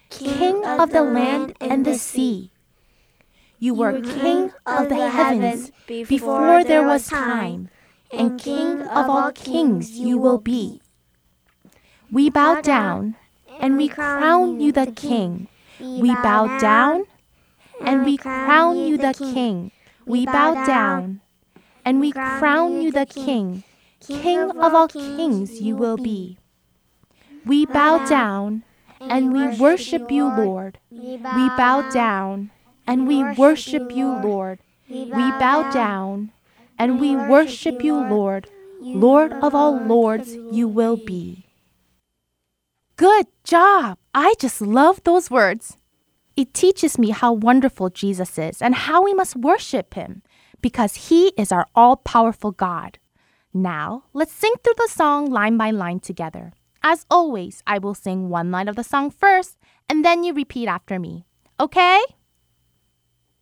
King 0.10 0.64
of 0.66 0.92
the 0.92 1.04
land 1.04 1.56
and 1.60 1.86
the 1.86 1.96
sea. 1.96 2.52
You 3.60 3.74
were 3.74 4.02
King 4.02 4.52
of 4.66 4.90
the 4.90 5.10
heavens 5.10 5.72
before 5.88 6.64
there 6.64 6.86
was 6.86 7.08
time, 7.08 7.70
and 8.12 8.40
King 8.40 8.82
of 8.82 9.10
all 9.10 9.32
kings 9.32 9.92
you 9.92 10.18
will 10.18 10.40
be. 10.40 10.82
We 12.16 12.30
bow 12.30 12.62
down 12.62 13.18
and 13.60 13.76
we 13.76 13.90
crown 13.90 14.62
you 14.62 14.72
the 14.72 14.88
King. 14.88 15.50
We 15.82 16.16
bow 16.16 16.60
down 16.60 17.04
and 17.82 18.06
we 18.06 18.16
crown 18.16 18.78
you 18.78 18.98
the 18.98 19.12
King. 19.12 19.72
We 20.06 20.26
bow 20.26 20.66
down 20.66 21.20
and 21.84 22.00
we 22.00 22.14
crown 22.14 22.82
you 22.82 22.94
the 22.94 23.06
King. 23.06 23.66
King 24.00 24.40
of 24.52 24.74
all 24.74 24.88
kings 24.88 25.60
you 25.60 25.76
will 25.76 25.98
be. 25.98 26.38
We 27.46 27.66
bow 27.66 28.08
down 28.08 28.64
and 29.02 29.34
we 29.34 29.48
worship 29.58 30.10
you, 30.10 30.24
Lord. 30.24 30.80
We 30.90 31.18
bow 31.20 31.92
down 31.92 32.52
and 32.88 33.10
we 33.10 33.26
worship 33.34 33.92
you, 33.92 34.08
Lord. 34.08 34.60
We 34.90 35.12
bow 35.12 35.70
down 35.70 36.32
and 36.80 37.02
we 37.02 37.14
worship 37.18 37.84
you, 37.84 37.96
Lord. 37.98 38.48
Lord 38.80 39.34
of 39.34 39.54
all 39.54 39.76
lords 39.76 40.34
you 40.50 40.70
will 40.70 40.96
be. 40.96 41.45
Good 42.98 43.28
job! 43.44 43.98
I 44.14 44.36
just 44.40 44.62
love 44.62 45.04
those 45.04 45.30
words. 45.30 45.78
It 46.38 46.54
teaches 46.54 46.98
me 46.98 47.10
how 47.10 47.34
wonderful 47.34 47.90
Jesus 47.90 48.40
is 48.40 48.62
and 48.62 48.74
how 48.74 49.04
we 49.04 49.14
must 49.14 49.36
worship 49.36 49.96
him 49.96 50.22
because 50.62 51.10
he 51.10 51.34
is 51.38 51.52
our 51.52 51.68
all 51.76 51.98
powerful 51.98 52.52
God. 52.52 53.00
Now, 53.54 54.06
let's 54.14 54.32
sing 54.32 54.54
through 54.64 54.76
the 54.78 54.88
song 54.90 55.30
line 55.30 55.58
by 55.58 55.72
line 55.72 56.00
together. 56.00 56.54
As 56.84 57.06
always, 57.12 57.62
I 57.68 57.80
will 57.80 57.96
sing 57.96 58.30
one 58.30 58.50
line 58.50 58.70
of 58.70 58.78
the 58.78 58.84
song 58.84 59.12
first 59.12 59.58
and 59.90 60.06
then 60.06 60.24
you 60.24 60.34
repeat 60.34 60.68
after 60.68 60.98
me. 60.98 61.26
Okay? 61.60 62.02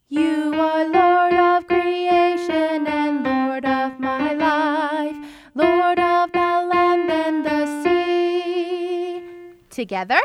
You 0.08 0.54
are 0.60 0.86
Lord 0.89 1.34
of 1.34 1.68
creation 1.68 2.88
and 2.88 3.24
Lord 3.24 3.66
of 3.66 4.00
my 4.00 4.34
life, 4.34 5.16
Lord 5.54 6.00
of 6.00 6.32
the 6.32 6.39
land 6.39 7.12
and 7.12 7.46
the 7.46 7.83
sea. 7.83 7.83
Together. 9.73 10.21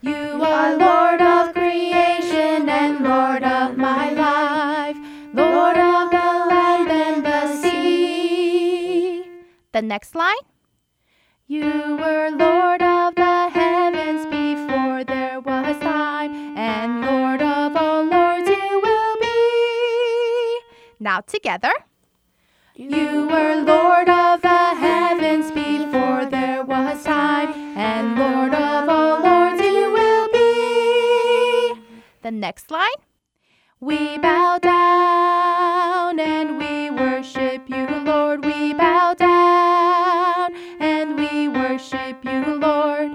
You 0.00 0.14
are 0.14 0.76
Lord 0.76 1.20
of 1.20 1.52
creation 1.54 2.68
and 2.68 3.02
Lord 3.02 3.42
of 3.42 3.76
my 3.76 4.10
life, 4.12 4.96
Lord 5.34 5.76
of 5.76 6.10
the 6.12 6.46
land 6.48 6.88
and 6.88 7.26
the 7.26 7.56
sea. 7.60 9.24
The 9.72 9.82
next 9.82 10.14
line. 10.14 10.44
You 11.48 11.96
were 11.96 12.30
Lord 12.30 12.80
of 12.80 13.16
the 13.16 13.48
heavens 13.48 14.24
before 14.26 15.02
there 15.02 15.40
was 15.40 15.76
time, 15.80 16.56
and 16.56 17.04
Lord 17.04 17.42
of 17.42 17.76
all 17.76 18.04
lords 18.04 18.48
you 18.48 18.80
will 18.84 19.16
be. 19.20 20.60
Now 21.00 21.22
together. 21.22 21.72
You 22.76 23.26
were 23.26 23.62
Lord 23.64 24.08
of 24.08 24.42
the 24.42 24.48
heavens 24.48 25.50
before 25.50 26.24
there 26.26 26.30
was 26.30 26.30
time, 26.30 26.39
and 27.80 28.18
Lord 28.18 28.52
of 28.52 28.88
all 28.90 29.20
lords 29.22 29.62
you 29.62 29.90
will 29.90 30.28
be. 30.28 31.80
The 32.20 32.30
next 32.30 32.70
line. 32.70 33.00
We 33.80 34.18
bow 34.18 34.58
down 34.58 36.20
and 36.20 36.58
we 36.58 36.90
worship 36.90 37.70
you, 37.70 37.86
Lord. 38.04 38.44
We 38.44 38.74
bow 38.74 39.14
down 39.14 40.54
and 40.78 41.16
we 41.16 41.48
worship 41.48 42.22
you, 42.22 42.44
Lord. 42.56 43.10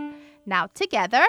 Now 0.47 0.65
together. 0.73 1.25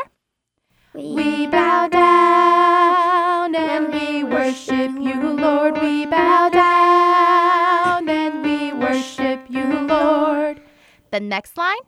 We 0.94 1.46
bow 1.46 1.88
down 1.88 3.55
and 3.55 3.92
we 3.92 4.25
worship 4.25 4.92
you, 5.09 5.20
Lord. 5.44 5.75
We 5.83 6.07
bow 6.07 6.49
down 6.49 8.09
and 8.09 8.42
we 8.42 8.72
worship 8.72 9.40
you, 9.51 9.66
Lord. 9.81 10.62
The 11.11 11.20
next 11.20 11.59
line. 11.59 11.85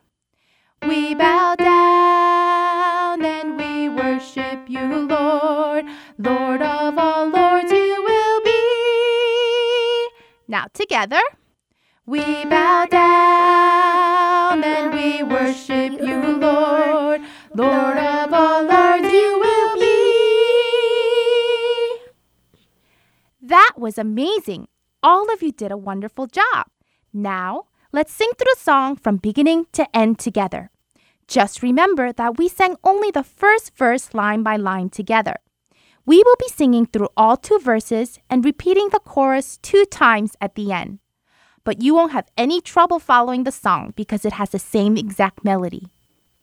We 0.83 1.15
bow 1.15 1.55
down 1.57 3.25
and 3.25 3.57
we 3.57 3.89
worship 3.89 4.69
you, 4.69 5.07
Lord. 5.07 5.85
Lord 6.19 6.63
of 6.63 6.99
all 6.99 7.29
lords, 7.29 7.71
you 7.71 8.05
will 8.05 8.41
be. 8.43 10.09
Now 10.47 10.67
together. 10.73 11.21
We 12.07 12.45
bow 12.45 12.87
down 12.87 14.65
and 14.65 14.93
we 14.93 15.23
worship 15.23 16.01
you, 16.01 16.39
Lord. 16.39 17.21
Lord 17.55 17.99
of 17.99 18.33
all 18.33 18.63
lords, 18.65 19.13
you 19.13 19.39
will 19.41 19.75
be. 19.79 19.99
That 23.43 23.73
was 23.77 23.99
amazing. 23.99 24.69
All 25.03 25.33
of 25.33 25.43
you 25.43 25.53
did 25.53 25.71
a 25.71 25.77
wonderful 25.77 26.27
job. 26.27 26.67
Now, 27.13 27.68
let's 27.93 28.13
sing 28.13 28.31
through 28.37 28.53
the 28.55 28.61
song 28.61 28.97
from 28.97 29.17
beginning 29.17 29.67
to 29.73 29.97
end 29.97 30.19
together. 30.19 30.71
Just 31.27 31.63
remember 31.63 32.13
that 32.13 32.39
we 32.39 32.49
sang 32.49 32.77
only 32.85 33.11
the 33.11 33.23
first 33.23 33.77
verse 33.77 34.15
line 34.15 34.43
by 34.43 34.57
line 34.57 34.91
together. 34.91 35.37
We 36.05 36.23
will 36.25 36.37
be 36.39 36.49
singing 36.49 36.87
through 36.87 37.09
all 37.17 37.37
two 37.37 37.59
verses 37.59 38.19
and 38.31 38.45
repeating 38.45 38.89
the 38.91 39.01
chorus 39.01 39.59
two 39.59 39.85
times 39.85 40.37
at 40.41 40.55
the 40.55 40.73
end. 40.73 41.01
But 41.65 41.83
you 41.83 41.95
won't 41.95 42.13
have 42.13 42.31
any 42.37 42.63
trouble 42.63 42.99
following 42.99 43.45
the 43.45 43.53
song 43.53 43.93
because 43.95 44.25
it 44.25 44.33
has 44.35 44.51
the 44.51 44.59
same 44.59 44.97
exact 44.97 45.45
melody. 45.45 45.89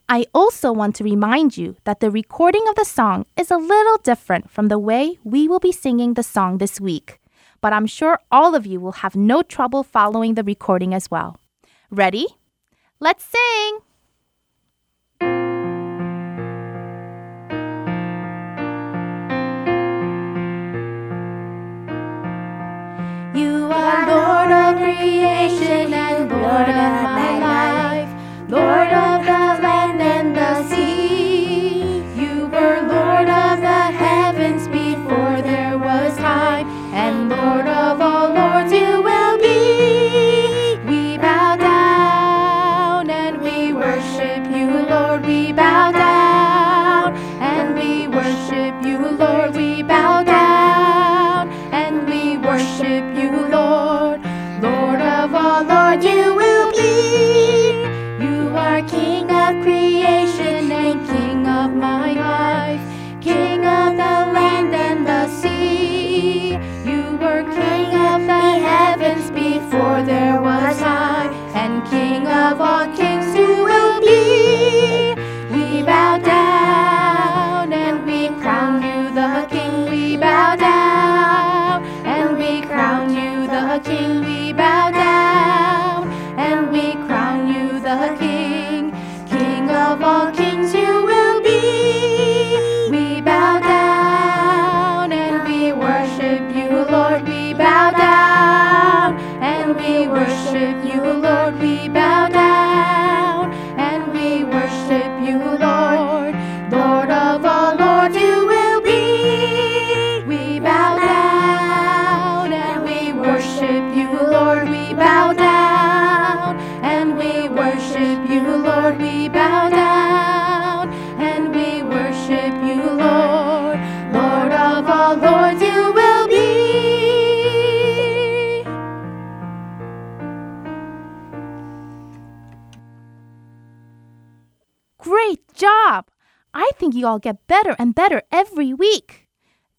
I 0.08 0.28
also 0.36 0.72
want 0.72 0.96
to 0.98 1.04
remind 1.04 1.58
you 1.58 1.78
that 1.86 2.00
the 2.00 2.12
recording 2.12 2.64
of 2.70 2.76
the 2.76 2.86
song 2.86 3.26
is 3.36 3.50
a 3.50 3.58
little 3.58 3.98
different 4.04 4.52
from 4.52 4.68
the 4.68 4.78
way 4.78 5.18
we 5.24 5.48
will 5.48 5.60
be 5.60 5.72
singing 5.72 6.14
the 6.14 6.22
song 6.22 6.60
this 6.60 6.80
week, 6.80 7.20
but 7.66 7.74
I'm 7.74 7.88
sure 7.88 8.20
all 8.32 8.54
of 8.54 8.68
you 8.68 8.80
will 8.80 9.02
have 9.02 9.16
no 9.16 9.42
trouble 9.42 9.82
following 9.82 10.36
the 10.36 10.44
recording 10.44 10.94
as 10.94 11.10
well. 11.10 11.38
Ready? 11.90 12.28
Let's 13.00 13.26
sing! 13.26 13.80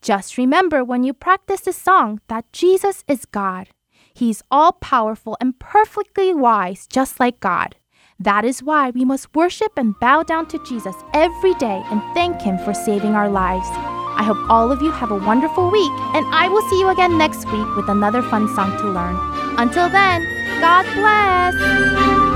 Just 0.07 0.38
remember 0.38 0.84
when 0.84 1.02
you 1.02 1.12
practice 1.12 1.62
this 1.62 1.76
song 1.76 2.20
that 2.28 2.52
Jesus 2.52 3.02
is 3.09 3.24
God. 3.24 3.70
He's 4.14 4.40
all 4.52 4.70
powerful 4.70 5.36
and 5.40 5.59
perfectly 5.59 6.32
wise, 6.32 6.86
just 6.86 7.18
like 7.18 7.40
God. 7.40 7.74
That 8.16 8.44
is 8.44 8.62
why 8.62 8.90
we 8.90 9.04
must 9.04 9.34
worship 9.34 9.72
and 9.76 9.98
bow 9.98 10.22
down 10.22 10.46
to 10.50 10.64
Jesus 10.64 10.94
every 11.12 11.54
day 11.54 11.82
and 11.90 12.00
thank 12.14 12.40
Him 12.40 12.57
for 12.59 12.72
saving 12.72 13.16
our 13.16 13.28
lives. 13.28 13.66
I 13.68 14.22
hope 14.22 14.48
all 14.48 14.70
of 14.70 14.80
you 14.80 14.92
have 14.92 15.11
a 15.11 15.18
wonderful 15.26 15.72
week, 15.72 15.92
and 16.14 16.24
I 16.32 16.46
will 16.50 16.62
see 16.70 16.78
you 16.78 16.88
again 16.88 17.18
next 17.18 17.44
week 17.46 17.74
with 17.74 17.88
another 17.88 18.22
fun 18.22 18.46
song 18.54 18.78
to 18.78 18.88
learn. 18.88 19.16
Until 19.59 19.88
then, 19.90 20.22
God 20.61 20.86
bless! 20.94 22.36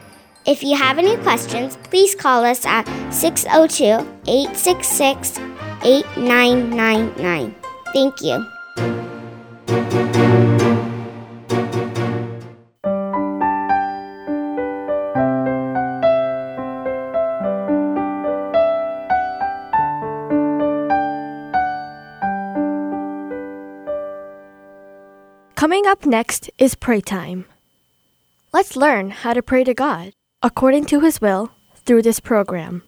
If 0.43 0.63
you 0.63 0.75
have 0.75 0.97
any 0.97 1.17
questions, 1.17 1.77
please 1.83 2.15
call 2.15 2.43
us 2.43 2.65
at 2.65 2.85
602 3.13 4.07
866 4.27 5.37
8999. 5.83 7.55
Thank 7.93 8.21
you. 8.21 8.43
Coming 25.55 25.85
up 25.85 26.07
next 26.07 26.49
is 26.57 26.73
pray 26.73 27.01
time. 27.01 27.45
Let's 28.51 28.75
learn 28.75 29.11
how 29.11 29.33
to 29.33 29.43
pray 29.43 29.63
to 29.63 29.75
God 29.75 30.13
according 30.43 30.85
to 30.85 30.99
His 30.99 31.21
will 31.21 31.51
through 31.85 32.01
this 32.01 32.19
program. 32.19 32.81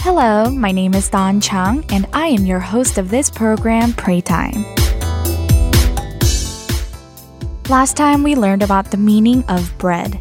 Hello, 0.00 0.50
my 0.50 0.72
name 0.72 0.94
is 0.94 1.08
Don 1.08 1.40
Chang, 1.40 1.84
and 1.90 2.06
I 2.12 2.26
am 2.26 2.44
your 2.44 2.60
host 2.60 2.98
of 2.98 3.10
this 3.10 3.30
program, 3.30 3.92
Pray 3.94 4.20
Time. 4.20 4.64
Last 7.68 7.96
time 7.96 8.22
we 8.22 8.34
learned 8.34 8.62
about 8.62 8.90
the 8.90 8.96
meaning 8.96 9.44
of 9.48 9.72
bread. 9.78 10.20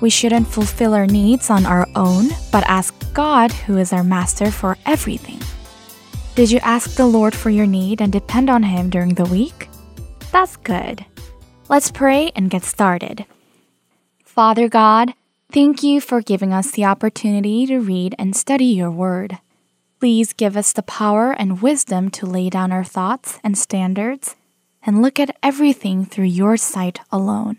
We 0.00 0.10
shouldn't 0.10 0.48
fulfill 0.48 0.92
our 0.92 1.06
needs 1.06 1.48
on 1.48 1.64
our 1.64 1.86
own, 1.94 2.30
but 2.50 2.64
ask 2.66 2.92
God, 3.14 3.52
who 3.52 3.78
is 3.78 3.92
our 3.92 4.02
master, 4.02 4.50
for 4.50 4.76
everything. 4.84 5.38
Did 6.34 6.50
you 6.50 6.60
ask 6.62 6.94
the 6.94 7.04
Lord 7.04 7.34
for 7.34 7.50
your 7.50 7.66
need 7.66 8.00
and 8.00 8.10
depend 8.10 8.48
on 8.48 8.62
Him 8.62 8.88
during 8.88 9.12
the 9.14 9.26
week? 9.26 9.68
That's 10.30 10.56
good. 10.56 11.04
Let's 11.68 11.90
pray 11.90 12.32
and 12.34 12.48
get 12.48 12.64
started. 12.64 13.26
Father 14.24 14.66
God, 14.66 15.12
thank 15.52 15.82
you 15.82 16.00
for 16.00 16.22
giving 16.22 16.54
us 16.54 16.70
the 16.70 16.86
opportunity 16.86 17.66
to 17.66 17.80
read 17.80 18.14
and 18.18 18.34
study 18.34 18.64
your 18.64 18.90
word. 18.90 19.40
Please 20.00 20.32
give 20.32 20.56
us 20.56 20.72
the 20.72 20.82
power 20.82 21.32
and 21.32 21.60
wisdom 21.60 22.10
to 22.12 22.24
lay 22.24 22.48
down 22.48 22.72
our 22.72 22.82
thoughts 22.82 23.38
and 23.44 23.58
standards 23.58 24.34
and 24.82 25.02
look 25.02 25.20
at 25.20 25.36
everything 25.42 26.06
through 26.06 26.24
your 26.24 26.56
sight 26.56 27.00
alone. 27.12 27.58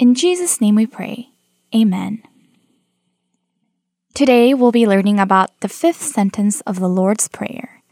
In 0.00 0.16
Jesus' 0.16 0.60
name 0.60 0.74
we 0.74 0.86
pray. 0.86 1.28
Amen. 1.72 2.24
Today 4.14 4.52
we'll 4.52 4.72
be 4.72 4.86
learning 4.86 5.20
about 5.20 5.50
the 5.60 5.68
fifth 5.68 6.02
sentence 6.02 6.60
of 6.62 6.80
the 6.80 6.88
Lord's 6.88 7.28
Prayer. 7.28 7.82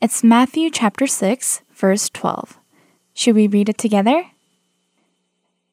It's 0.00 0.24
Matthew 0.24 0.70
chapter 0.70 1.06
6, 1.06 1.60
verse 1.74 2.08
12. 2.08 2.58
Should 3.12 3.34
we 3.34 3.46
read 3.46 3.68
it 3.68 3.76
together? 3.76 4.30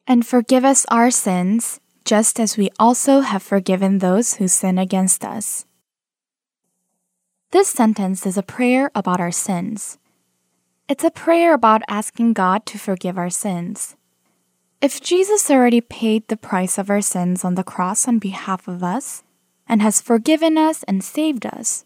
And 0.06 0.26
forgive 0.26 0.62
us 0.64 0.84
our 0.90 1.10
sins, 1.10 1.80
just 2.04 2.38
as 2.38 2.58
we 2.58 2.68
also 2.78 3.20
have 3.20 3.42
forgiven 3.42 3.98
those 3.98 4.34
who 4.34 4.46
sin 4.46 4.78
against 4.78 5.24
us. 5.24 5.64
This 7.50 7.68
sentence 7.68 8.26
is 8.26 8.36
a 8.36 8.42
prayer 8.42 8.90
about 8.94 9.20
our 9.20 9.32
sins. 9.32 9.96
It's 10.86 11.04
a 11.04 11.10
prayer 11.10 11.54
about 11.54 11.80
asking 11.88 12.34
God 12.34 12.66
to 12.66 12.78
forgive 12.78 13.16
our 13.16 13.30
sins. 13.30 13.96
If 14.82 15.00
Jesus 15.00 15.50
already 15.50 15.80
paid 15.80 16.28
the 16.28 16.36
price 16.36 16.76
of 16.76 16.90
our 16.90 17.00
sins 17.00 17.42
on 17.42 17.54
the 17.54 17.64
cross 17.64 18.06
on 18.06 18.18
behalf 18.18 18.68
of 18.68 18.84
us 18.84 19.22
and 19.68 19.82
has 19.82 20.00
forgiven 20.00 20.58
us 20.58 20.82
and 20.84 21.02
saved 21.02 21.46
us, 21.46 21.84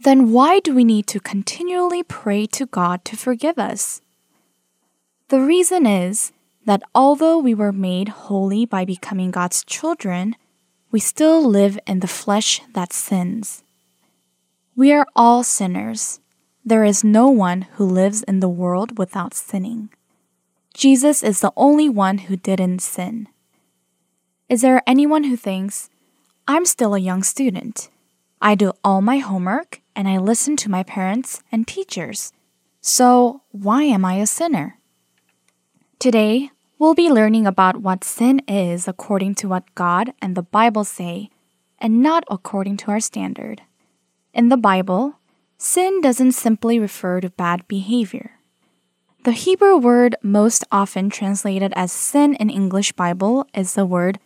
then 0.00 0.32
why 0.32 0.60
do 0.60 0.74
we 0.74 0.84
need 0.84 1.06
to 1.08 1.20
continually 1.20 2.02
pray 2.02 2.46
to 2.46 2.66
God 2.66 3.04
to 3.06 3.16
forgive 3.16 3.58
us? 3.58 4.00
The 5.28 5.40
reason 5.40 5.86
is 5.86 6.32
that 6.66 6.82
although 6.94 7.38
we 7.38 7.54
were 7.54 7.72
made 7.72 8.08
holy 8.08 8.66
by 8.66 8.84
becoming 8.84 9.30
God's 9.30 9.64
children, 9.64 10.36
we 10.90 11.00
still 11.00 11.42
live 11.42 11.78
in 11.86 12.00
the 12.00 12.06
flesh 12.06 12.60
that 12.72 12.92
sins. 12.92 13.62
We 14.76 14.92
are 14.92 15.06
all 15.16 15.42
sinners. 15.42 16.20
There 16.64 16.84
is 16.84 17.04
no 17.04 17.28
one 17.28 17.62
who 17.74 17.84
lives 17.84 18.22
in 18.22 18.40
the 18.40 18.48
world 18.48 18.98
without 18.98 19.34
sinning. 19.34 19.90
Jesus 20.74 21.22
is 21.22 21.40
the 21.40 21.52
only 21.56 21.88
one 21.88 22.18
who 22.18 22.36
didn't 22.36 22.80
sin. 22.80 23.28
Is 24.48 24.62
there 24.62 24.82
anyone 24.86 25.24
who 25.24 25.36
thinks, 25.36 25.88
I'm 26.46 26.66
still 26.66 26.94
a 26.94 26.98
young 26.98 27.22
student. 27.22 27.88
I 28.40 28.54
do 28.54 28.74
all 28.84 29.00
my 29.00 29.16
homework 29.16 29.80
and 29.96 30.06
I 30.06 30.18
listen 30.18 30.56
to 30.58 30.70
my 30.70 30.82
parents 30.82 31.42
and 31.50 31.66
teachers. 31.66 32.34
So 32.82 33.40
why 33.50 33.84
am 33.84 34.04
I 34.04 34.16
a 34.16 34.26
sinner? 34.26 34.76
Today, 35.98 36.50
we'll 36.78 36.92
be 36.92 37.08
learning 37.08 37.46
about 37.46 37.80
what 37.80 38.04
sin 38.04 38.42
is 38.46 38.86
according 38.86 39.36
to 39.36 39.48
what 39.48 39.74
God 39.74 40.12
and 40.20 40.36
the 40.36 40.42
Bible 40.42 40.84
say, 40.84 41.30
and 41.78 42.02
not 42.02 42.24
according 42.30 42.76
to 42.78 42.90
our 42.90 43.00
standard. 43.00 43.62
In 44.34 44.50
the 44.50 44.58
Bible, 44.58 45.14
sin 45.56 46.02
doesn't 46.02 46.32
simply 46.32 46.78
refer 46.78 47.22
to 47.22 47.30
bad 47.30 47.66
behavior. 47.68 48.32
The 49.24 49.32
Hebrew 49.32 49.78
word 49.78 50.16
most 50.20 50.62
often 50.70 51.08
translated 51.08 51.72
as 51.74 51.90
sin 51.90 52.34
in 52.34 52.50
English 52.50 52.92
Bible 52.92 53.46
is 53.54 53.72
the 53.72 53.86
word 53.86 54.18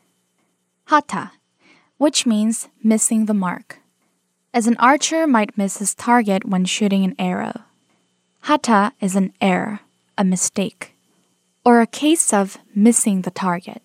hata, 0.86 1.37
which 1.98 2.24
means 2.24 2.68
missing 2.82 3.26
the 3.26 3.34
mark. 3.34 3.78
As 4.54 4.66
an 4.66 4.76
archer 4.78 5.26
might 5.26 5.58
miss 5.58 5.76
his 5.78 5.94
target 5.94 6.46
when 6.46 6.64
shooting 6.64 7.04
an 7.04 7.14
arrow. 7.18 7.62
Hata 8.42 8.92
is 9.00 9.14
an 9.14 9.34
error, 9.40 9.80
a 10.16 10.24
mistake, 10.24 10.94
or 11.64 11.80
a 11.80 11.86
case 11.86 12.32
of 12.32 12.56
missing 12.74 13.22
the 13.22 13.30
target. 13.30 13.82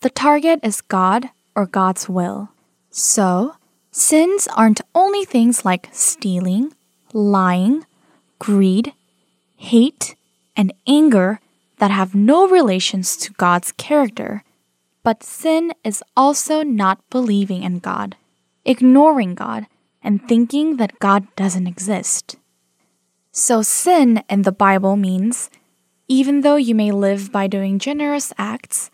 The 0.00 0.10
target 0.10 0.60
is 0.62 0.82
God 0.82 1.30
or 1.54 1.64
God's 1.64 2.08
will. 2.08 2.50
So, 2.90 3.56
sins 3.90 4.46
aren't 4.54 4.82
only 4.94 5.24
things 5.24 5.64
like 5.64 5.88
stealing, 5.92 6.74
lying, 7.12 7.86
greed, 8.38 8.92
hate, 9.56 10.14
and 10.54 10.72
anger 10.86 11.40
that 11.78 11.90
have 11.90 12.14
no 12.14 12.46
relations 12.46 13.16
to 13.18 13.32
God's 13.32 13.72
character. 13.72 14.44
But 15.06 15.22
sin 15.22 15.70
is 15.84 16.02
also 16.16 16.64
not 16.64 16.98
believing 17.10 17.62
in 17.62 17.78
God, 17.78 18.16
ignoring 18.64 19.36
God, 19.36 19.68
and 20.02 20.18
thinking 20.26 20.78
that 20.78 20.98
God 20.98 21.28
doesn't 21.36 21.68
exist. 21.68 22.34
So, 23.30 23.62
sin 23.62 24.24
in 24.28 24.42
the 24.42 24.50
Bible 24.50 24.96
means 24.96 25.48
even 26.08 26.40
though 26.40 26.56
you 26.56 26.74
may 26.74 26.90
live 26.90 27.30
by 27.30 27.46
doing 27.46 27.78
generous 27.78 28.32
acts, 28.36 28.90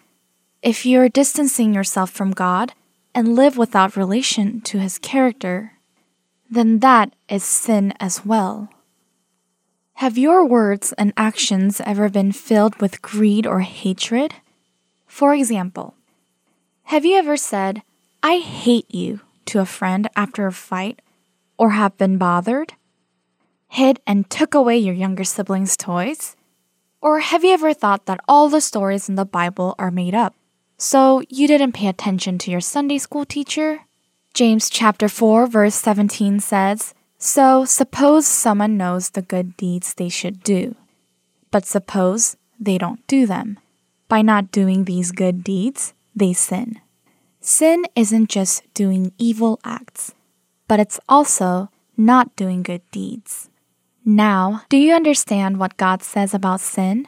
if 0.60 0.84
you 0.84 1.00
are 1.00 1.08
distancing 1.08 1.72
yourself 1.72 2.10
from 2.10 2.32
God 2.32 2.74
and 3.14 3.34
live 3.34 3.56
without 3.56 3.96
relation 3.96 4.60
to 4.68 4.80
His 4.80 4.98
character, 4.98 5.78
then 6.50 6.80
that 6.80 7.14
is 7.30 7.42
sin 7.42 7.94
as 7.98 8.22
well. 8.22 8.68
Have 9.94 10.18
your 10.18 10.44
words 10.44 10.92
and 10.98 11.14
actions 11.16 11.80
ever 11.80 12.10
been 12.10 12.32
filled 12.32 12.82
with 12.82 13.00
greed 13.00 13.46
or 13.46 13.60
hatred? 13.60 14.34
For 15.06 15.32
example, 15.34 15.94
have 16.92 17.06
you 17.06 17.16
ever 17.16 17.38
said, 17.38 17.80
I 18.22 18.40
hate 18.40 18.94
you 18.94 19.20
to 19.46 19.60
a 19.60 19.64
friend 19.64 20.10
after 20.14 20.46
a 20.46 20.52
fight 20.52 21.00
or 21.56 21.70
have 21.70 21.96
been 21.96 22.18
bothered? 22.18 22.74
Hid 23.68 24.00
and 24.06 24.28
took 24.28 24.54
away 24.54 24.76
your 24.76 24.92
younger 24.92 25.24
sibling's 25.24 25.74
toys? 25.74 26.36
Or 27.00 27.20
have 27.20 27.44
you 27.44 27.54
ever 27.54 27.72
thought 27.72 28.04
that 28.04 28.20
all 28.28 28.50
the 28.50 28.60
stories 28.60 29.08
in 29.08 29.14
the 29.14 29.24
Bible 29.24 29.74
are 29.78 29.90
made 29.90 30.14
up? 30.14 30.34
So 30.76 31.22
you 31.30 31.48
didn't 31.48 31.72
pay 31.72 31.86
attention 31.86 32.36
to 32.40 32.50
your 32.50 32.60
Sunday 32.60 32.98
school 32.98 33.24
teacher? 33.24 33.80
James 34.34 34.68
chapter 34.68 35.08
4 35.08 35.46
verse 35.46 35.76
17 35.76 36.40
says, 36.40 36.92
So 37.16 37.64
suppose 37.64 38.26
someone 38.26 38.76
knows 38.76 39.08
the 39.08 39.22
good 39.22 39.56
deeds 39.56 39.94
they 39.94 40.10
should 40.10 40.42
do, 40.42 40.74
but 41.50 41.64
suppose 41.64 42.36
they 42.60 42.76
don't 42.76 43.00
do 43.06 43.26
them. 43.26 43.58
By 44.10 44.20
not 44.20 44.52
doing 44.52 44.84
these 44.84 45.10
good 45.10 45.42
deeds, 45.42 45.94
they 46.14 46.34
sin. 46.34 46.81
Sin 47.44 47.86
isn't 47.96 48.30
just 48.30 48.62
doing 48.72 49.12
evil 49.18 49.58
acts, 49.64 50.14
but 50.68 50.78
it's 50.78 51.00
also 51.08 51.70
not 51.96 52.36
doing 52.36 52.62
good 52.62 52.88
deeds. 52.92 53.50
Now, 54.04 54.62
do 54.68 54.76
you 54.76 54.94
understand 54.94 55.58
what 55.58 55.76
God 55.76 56.04
says 56.04 56.34
about 56.34 56.60
sin? 56.60 57.04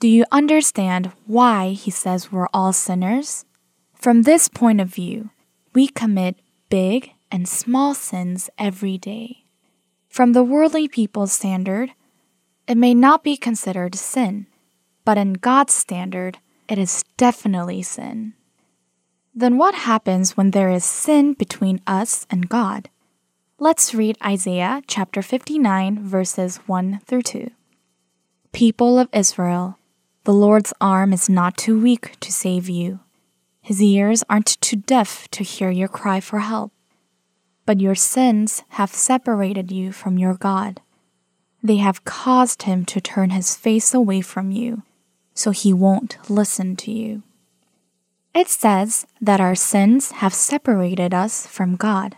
Do 0.00 0.06
you 0.06 0.26
understand 0.30 1.12
why 1.26 1.70
He 1.70 1.90
says 1.90 2.30
we're 2.30 2.48
all 2.52 2.74
sinners? 2.74 3.46
From 3.94 4.22
this 4.22 4.48
point 4.48 4.82
of 4.82 4.92
view, 4.92 5.30
we 5.72 5.88
commit 5.88 6.36
big 6.68 7.12
and 7.32 7.48
small 7.48 7.94
sins 7.94 8.50
every 8.58 8.98
day. 8.98 9.44
From 10.10 10.34
the 10.34 10.44
worldly 10.44 10.88
people's 10.88 11.32
standard, 11.32 11.92
it 12.68 12.76
may 12.76 12.92
not 12.92 13.24
be 13.24 13.38
considered 13.38 13.94
sin, 13.94 14.46
but 15.06 15.16
in 15.16 15.32
God's 15.32 15.72
standard, 15.72 16.36
it 16.68 16.76
is 16.76 17.02
definitely 17.16 17.80
sin. 17.80 18.34
Then 19.36 19.58
what 19.58 19.74
happens 19.74 20.36
when 20.36 20.52
there 20.52 20.70
is 20.70 20.84
sin 20.84 21.32
between 21.32 21.80
us 21.88 22.24
and 22.30 22.48
God? 22.48 22.88
Let's 23.58 23.92
read 23.92 24.16
Isaiah 24.24 24.80
chapter 24.86 25.22
59, 25.22 25.98
verses 26.04 26.58
1 26.66 27.00
through 27.04 27.22
2. 27.22 27.50
People 28.52 28.96
of 28.96 29.08
Israel, 29.12 29.76
the 30.22 30.32
Lord's 30.32 30.72
arm 30.80 31.12
is 31.12 31.28
not 31.28 31.56
too 31.56 31.80
weak 31.80 32.14
to 32.20 32.30
save 32.30 32.68
you. 32.68 33.00
His 33.60 33.82
ears 33.82 34.22
aren't 34.30 34.60
too 34.60 34.76
deaf 34.76 35.26
to 35.32 35.42
hear 35.42 35.70
your 35.70 35.88
cry 35.88 36.20
for 36.20 36.38
help. 36.38 36.70
But 37.66 37.80
your 37.80 37.96
sins 37.96 38.62
have 38.68 38.94
separated 38.94 39.72
you 39.72 39.90
from 39.90 40.16
your 40.16 40.34
God. 40.34 40.80
They 41.60 41.78
have 41.78 42.04
caused 42.04 42.62
him 42.64 42.84
to 42.84 43.00
turn 43.00 43.30
his 43.30 43.56
face 43.56 43.92
away 43.92 44.20
from 44.20 44.52
you, 44.52 44.82
so 45.34 45.50
he 45.50 45.72
won't 45.72 46.18
listen 46.30 46.76
to 46.76 46.92
you. 46.92 47.24
It 48.34 48.48
says 48.48 49.06
that 49.20 49.40
our 49.40 49.54
sins 49.54 50.10
have 50.12 50.34
separated 50.34 51.14
us 51.14 51.46
from 51.46 51.76
God. 51.76 52.16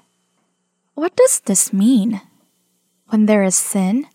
What 0.94 1.14
does 1.14 1.40
this 1.40 1.74
mean? 1.74 2.22
When 3.08 3.26
there 3.26 3.42
is 3.42 3.54
sin, 3.54 4.06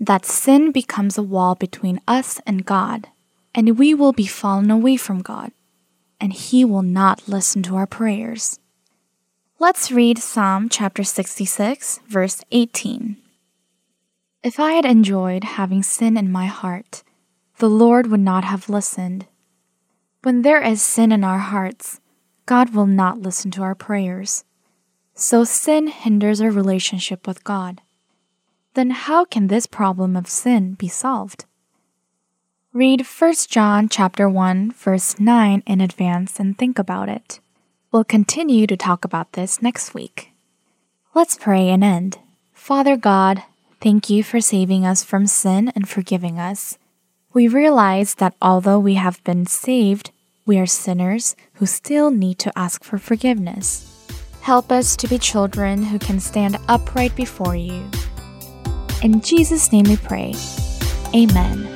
that 0.00 0.24
sin 0.24 0.72
becomes 0.72 1.18
a 1.18 1.22
wall 1.22 1.54
between 1.54 2.00
us 2.08 2.40
and 2.46 2.64
God, 2.64 3.08
and 3.54 3.78
we 3.78 3.92
will 3.92 4.12
be 4.12 4.26
fallen 4.26 4.70
away 4.70 4.96
from 4.96 5.20
God, 5.20 5.52
and 6.18 6.32
He 6.32 6.64
will 6.64 6.82
not 6.82 7.28
listen 7.28 7.62
to 7.64 7.76
our 7.76 7.86
prayers. 7.86 8.58
Let's 9.58 9.92
read 9.92 10.18
Psalm 10.18 10.70
chapter 10.70 11.04
66, 11.04 12.00
verse 12.08 12.42
18. 12.52 13.18
If 14.42 14.58
I 14.58 14.72
had 14.72 14.86
enjoyed 14.86 15.44
having 15.44 15.82
sin 15.82 16.16
in 16.16 16.32
my 16.32 16.46
heart, 16.46 17.02
the 17.58 17.68
Lord 17.68 18.10
would 18.10 18.20
not 18.20 18.44
have 18.44 18.70
listened. 18.70 19.26
When 20.24 20.40
there 20.40 20.62
is 20.62 20.80
sin 20.80 21.12
in 21.12 21.22
our 21.22 21.38
hearts, 21.38 22.00
God 22.46 22.74
will 22.74 22.86
not 22.86 23.20
listen 23.20 23.50
to 23.50 23.62
our 23.62 23.74
prayers. 23.74 24.44
So 25.14 25.44
sin 25.44 25.88
hinders 25.88 26.40
our 26.40 26.50
relationship 26.50 27.26
with 27.26 27.44
God. 27.44 27.82
Then 28.72 28.88
how 28.88 29.26
can 29.26 29.48
this 29.48 29.66
problem 29.66 30.16
of 30.16 30.26
sin 30.26 30.74
be 30.74 30.88
solved? 30.88 31.44
Read 32.72 33.02
1 33.02 33.34
John 33.50 33.86
chapter 33.90 34.26
1 34.26 34.72
verse 34.72 35.20
9 35.20 35.62
in 35.66 35.80
advance 35.82 36.40
and 36.40 36.56
think 36.56 36.78
about 36.78 37.10
it. 37.10 37.40
We'll 37.92 38.02
continue 38.02 38.66
to 38.66 38.78
talk 38.78 39.04
about 39.04 39.34
this 39.34 39.60
next 39.60 39.92
week. 39.92 40.30
Let's 41.14 41.36
pray 41.36 41.68
and 41.68 41.84
end. 41.84 42.18
Father 42.54 42.96
God, 42.96 43.42
thank 43.78 44.08
you 44.08 44.24
for 44.24 44.40
saving 44.40 44.86
us 44.86 45.04
from 45.04 45.26
sin 45.26 45.70
and 45.74 45.86
forgiving 45.86 46.38
us. 46.38 46.78
We 47.34 47.48
realize 47.48 48.14
that 48.22 48.36
although 48.40 48.78
we 48.78 48.94
have 48.94 49.22
been 49.24 49.46
saved, 49.46 50.12
we 50.46 50.56
are 50.60 50.66
sinners 50.66 51.34
who 51.54 51.66
still 51.66 52.12
need 52.12 52.38
to 52.38 52.56
ask 52.56 52.84
for 52.84 52.96
forgiveness. 52.96 53.90
Help 54.40 54.70
us 54.70 54.94
to 54.94 55.08
be 55.08 55.18
children 55.18 55.82
who 55.82 55.98
can 55.98 56.20
stand 56.20 56.58
upright 56.68 57.16
before 57.16 57.56
you. 57.56 57.90
In 59.02 59.20
Jesus' 59.20 59.72
name 59.72 59.86
we 59.86 59.96
pray. 59.96 60.32
Amen. 61.12 61.68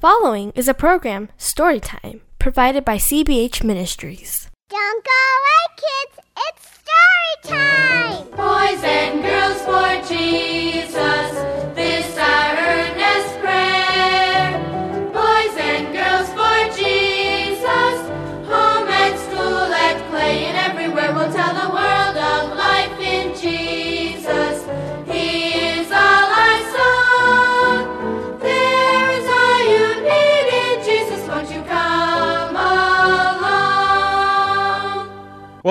Following 0.00 0.52
is 0.54 0.68
a 0.68 0.74
program, 0.74 1.28
Storytime, 1.38 2.20
provided 2.38 2.82
by 2.86 2.96
CBH 2.96 3.62
Ministries. 3.62 4.47
Don't 4.70 5.02
go 5.02 5.10
away, 5.38 5.64
kids. 5.80 6.14
It's 6.46 6.64
story 6.76 7.56
time. 7.56 8.28
Boys 8.36 8.84
and 8.84 9.22
girls 9.22 9.60
for 9.62 9.88
Jesus, 10.06 11.30
this 11.74 12.18
our 12.18 12.54
earnest 12.54 12.97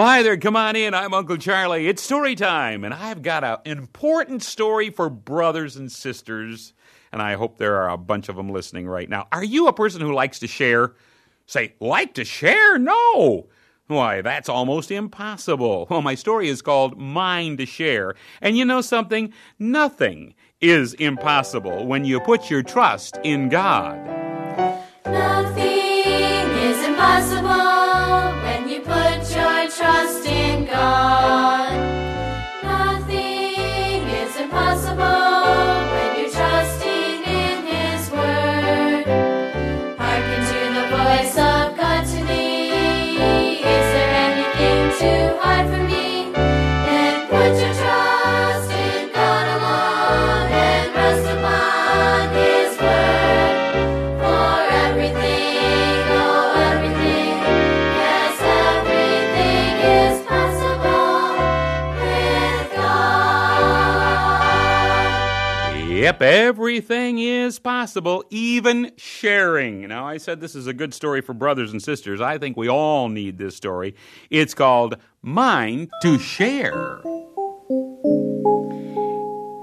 hi 0.08 0.24
there. 0.24 0.38
Come 0.38 0.56
on 0.56 0.78
in. 0.78 0.94
I'm 0.94 1.14
Uncle 1.14 1.36
Charlie. 1.36 1.90
It's 1.90 2.02
story 2.02 2.34
time, 2.34 2.86
and 2.86 2.94
I've 2.94 3.22
got 3.22 3.44
an 3.44 3.58
important 3.66 4.42
story 4.42 4.90
for 4.90 5.10
brothers 5.10 5.76
and 5.76 5.92
sisters, 5.92 6.72
and 7.12 7.22
I 7.22 7.34
hope 7.34 7.58
there 7.58 7.76
are 7.76 7.90
a 7.90 7.98
bunch 7.98 8.30
of 8.30 8.38
them 8.38 8.50
listening 8.50 8.88
right 8.88 9.10
now. 9.10 9.28
Are 9.34 9.44
you 9.44 9.68
a 9.68 9.74
person 9.74 10.00
who 10.00 10.14
likes 10.14 10.40
to 10.40 10.48
share? 10.48 10.94
Say, 11.46 11.74
like 11.82 12.14
to 12.14 12.24
share? 12.24 12.80
No. 12.80 13.50
Why, 13.88 14.22
that's 14.22 14.48
almost 14.48 14.92
impossible. 14.92 15.88
Well, 15.90 16.02
my 16.02 16.16
story 16.16 16.48
is 16.48 16.62
called 16.62 16.98
Mine 16.98 17.58
to 17.58 17.66
Share. 17.66 18.16
And 18.42 18.58
you 18.58 18.64
know 18.64 18.80
something? 18.80 19.34
Nothing 19.60 20.36
is 20.62 20.94
impossible 20.94 21.86
when 21.86 22.06
you 22.06 22.22
put 22.22 22.50
your 22.50 22.64
trust 22.64 23.20
in 23.26 23.50
God. 23.50 24.37
Yep, 66.08 66.22
everything 66.22 67.20
is 67.20 67.60
possible, 67.60 68.24
even 68.30 68.94
sharing. 68.96 69.90
Now, 69.90 70.08
I 70.08 70.16
said 70.16 70.40
this 70.40 70.56
is 70.56 70.66
a 70.66 70.74
good 70.74 70.94
story 70.94 71.20
for 71.20 71.34
brothers 71.34 71.74
and 71.74 71.84
sisters. 71.84 72.22
I 72.22 72.38
think 72.38 72.56
we 72.56 72.70
all 72.70 73.10
need 73.10 73.38
this 73.38 73.58
story. 73.58 73.94
It's 74.30 74.54
called 74.54 74.96
Mine 75.22 75.90
to 76.04 76.18
Share. 76.18 77.02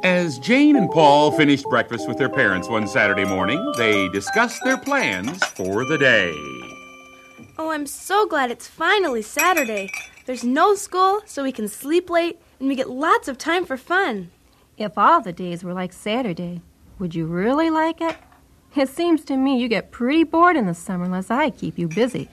As 0.02 0.38
Jane 0.38 0.76
and 0.76 0.90
Paul 0.90 1.32
finished 1.32 1.64
breakfast 1.70 2.06
with 2.06 2.18
their 2.18 2.28
parents 2.28 2.68
one 2.68 2.88
Saturday 2.88 3.24
morning, 3.24 3.72
they 3.78 4.10
discussed 4.10 4.62
their 4.64 4.76
plans 4.76 5.42
for 5.42 5.86
the 5.86 5.96
day. 5.96 6.34
Oh, 7.56 7.70
I'm 7.70 7.86
so 7.86 8.26
glad 8.26 8.50
it's 8.50 8.68
finally 8.68 9.22
Saturday. 9.22 9.90
There's 10.26 10.44
no 10.44 10.74
school, 10.74 11.22
so 11.24 11.42
we 11.42 11.52
can 11.52 11.68
sleep 11.68 12.10
late 12.10 12.38
and 12.60 12.68
we 12.68 12.74
get 12.74 12.90
lots 12.90 13.28
of 13.28 13.38
time 13.38 13.64
for 13.64 13.78
fun. 13.78 14.30
If 14.76 14.98
all 14.98 15.20
the 15.20 15.32
days 15.32 15.62
were 15.62 15.72
like 15.72 15.92
Saturday, 15.92 16.60
would 16.98 17.14
you 17.14 17.26
really 17.26 17.70
like 17.70 18.00
it? 18.00 18.16
It 18.74 18.88
seems 18.88 19.24
to 19.26 19.36
me 19.36 19.60
you 19.60 19.68
get 19.68 19.92
pretty 19.92 20.24
bored 20.24 20.56
in 20.56 20.66
the 20.66 20.74
summer 20.74 21.04
unless 21.04 21.30
I 21.30 21.50
keep 21.50 21.78
you 21.78 21.86
busy. 21.86 22.28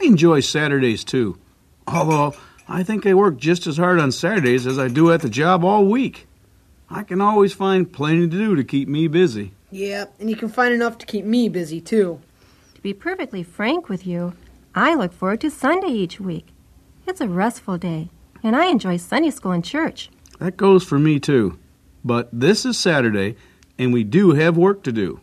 I 0.00 0.06
enjoy 0.06 0.40
Saturdays 0.40 1.04
too. 1.04 1.38
Although 1.86 2.34
I 2.66 2.82
think 2.82 3.06
I 3.06 3.14
work 3.14 3.36
just 3.36 3.68
as 3.68 3.76
hard 3.76 4.00
on 4.00 4.10
Saturdays 4.10 4.66
as 4.66 4.76
I 4.76 4.88
do 4.88 5.12
at 5.12 5.22
the 5.22 5.28
job 5.28 5.64
all 5.64 5.84
week. 5.84 6.26
I 6.90 7.04
can 7.04 7.20
always 7.20 7.52
find 7.52 7.90
plenty 7.92 8.22
to 8.22 8.26
do 8.26 8.56
to 8.56 8.64
keep 8.64 8.88
me 8.88 9.06
busy. 9.06 9.52
Yeah, 9.70 10.06
and 10.18 10.28
you 10.28 10.34
can 10.34 10.48
find 10.48 10.74
enough 10.74 10.98
to 10.98 11.06
keep 11.06 11.24
me 11.24 11.48
busy 11.48 11.80
too. 11.80 12.20
To 12.74 12.80
be 12.80 12.92
perfectly 12.92 13.44
frank 13.44 13.88
with 13.88 14.04
you, 14.04 14.32
I 14.74 14.96
look 14.96 15.12
forward 15.12 15.42
to 15.42 15.50
Sunday 15.50 15.92
each 15.92 16.18
week. 16.18 16.48
It's 17.06 17.20
a 17.20 17.28
restful 17.28 17.78
day, 17.78 18.10
and 18.42 18.56
I 18.56 18.66
enjoy 18.66 18.96
Sunday 18.96 19.30
school 19.30 19.52
and 19.52 19.64
church. 19.64 20.10
That 20.40 20.56
goes 20.56 20.82
for 20.82 20.98
me 20.98 21.20
too. 21.20 21.56
But 22.04 22.28
this 22.32 22.66
is 22.66 22.78
Saturday, 22.78 23.36
and 23.78 23.92
we 23.92 24.04
do 24.04 24.32
have 24.32 24.56
work 24.56 24.82
to 24.82 24.92
do. 24.92 25.20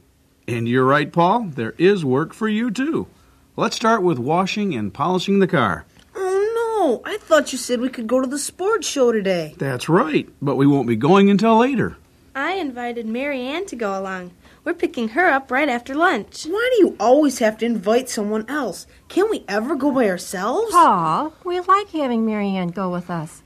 And 0.47 0.67
you're 0.67 0.85
right, 0.85 1.13
Paul, 1.13 1.43
there 1.43 1.75
is 1.77 2.03
work 2.03 2.33
for 2.33 2.47
you 2.47 2.71
too. 2.71 3.07
Let's 3.55 3.75
start 3.75 4.01
with 4.01 4.17
washing 4.17 4.73
and 4.73 4.93
polishing 4.93 5.39
the 5.39 5.47
car. 5.47 5.85
Oh 6.15 7.01
no, 7.03 7.09
I 7.09 7.17
thought 7.17 7.51
you 7.51 7.59
said 7.59 7.79
we 7.79 7.89
could 7.89 8.07
go 8.07 8.19
to 8.19 8.27
the 8.27 8.39
sports 8.39 8.87
show 8.87 9.11
today. 9.11 9.53
That's 9.57 9.87
right, 9.87 10.27
but 10.41 10.55
we 10.55 10.65
won't 10.65 10.87
be 10.87 10.95
going 10.95 11.29
until 11.29 11.57
later. 11.57 11.97
I 12.33 12.53
invited 12.53 13.05
Mary 13.05 13.41
Ann 13.41 13.65
to 13.67 13.75
go 13.75 13.99
along. 13.99 14.31
We're 14.63 14.73
picking 14.73 15.09
her 15.09 15.27
up 15.27 15.51
right 15.51 15.69
after 15.69 15.93
lunch. 15.93 16.45
Why 16.45 16.69
do 16.73 16.85
you 16.85 16.95
always 16.99 17.39
have 17.39 17.57
to 17.59 17.65
invite 17.65 18.09
someone 18.09 18.45
else? 18.47 18.87
Can't 19.07 19.29
we 19.29 19.43
ever 19.47 19.75
go 19.75 19.91
by 19.91 20.07
ourselves? 20.07 20.71
Paul, 20.71 21.33
we 21.43 21.59
like 21.59 21.89
having 21.89 22.25
Mary 22.25 22.49
Ann 22.55 22.69
go 22.69 22.89
with 22.89 23.09
us. 23.09 23.43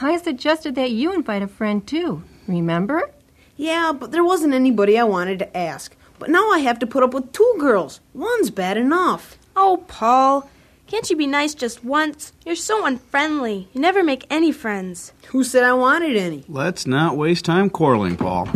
I 0.00 0.16
suggested 0.16 0.74
that 0.74 0.90
you 0.90 1.12
invite 1.12 1.42
a 1.42 1.48
friend 1.48 1.86
too. 1.86 2.24
Remember? 2.46 3.10
Yeah, 3.56 3.92
but 3.92 4.10
there 4.10 4.24
wasn't 4.24 4.54
anybody 4.54 4.98
I 4.98 5.04
wanted 5.04 5.38
to 5.40 5.56
ask. 5.56 5.96
But 6.18 6.30
now 6.30 6.50
I 6.50 6.58
have 6.60 6.78
to 6.80 6.86
put 6.86 7.02
up 7.02 7.14
with 7.14 7.32
two 7.32 7.54
girls. 7.58 8.00
One's 8.12 8.50
bad 8.50 8.76
enough. 8.76 9.38
Oh, 9.56 9.84
Paul, 9.88 10.48
can't 10.86 11.08
you 11.08 11.16
be 11.16 11.26
nice 11.26 11.54
just 11.54 11.84
once? 11.84 12.32
You're 12.44 12.56
so 12.56 12.84
unfriendly. 12.84 13.68
You 13.72 13.80
never 13.80 14.02
make 14.02 14.26
any 14.30 14.52
friends. 14.52 15.12
Who 15.28 15.44
said 15.44 15.64
I 15.64 15.72
wanted 15.74 16.16
any? 16.16 16.44
Let's 16.48 16.86
not 16.86 17.16
waste 17.16 17.44
time 17.44 17.70
quarreling, 17.70 18.16
Paul. 18.16 18.48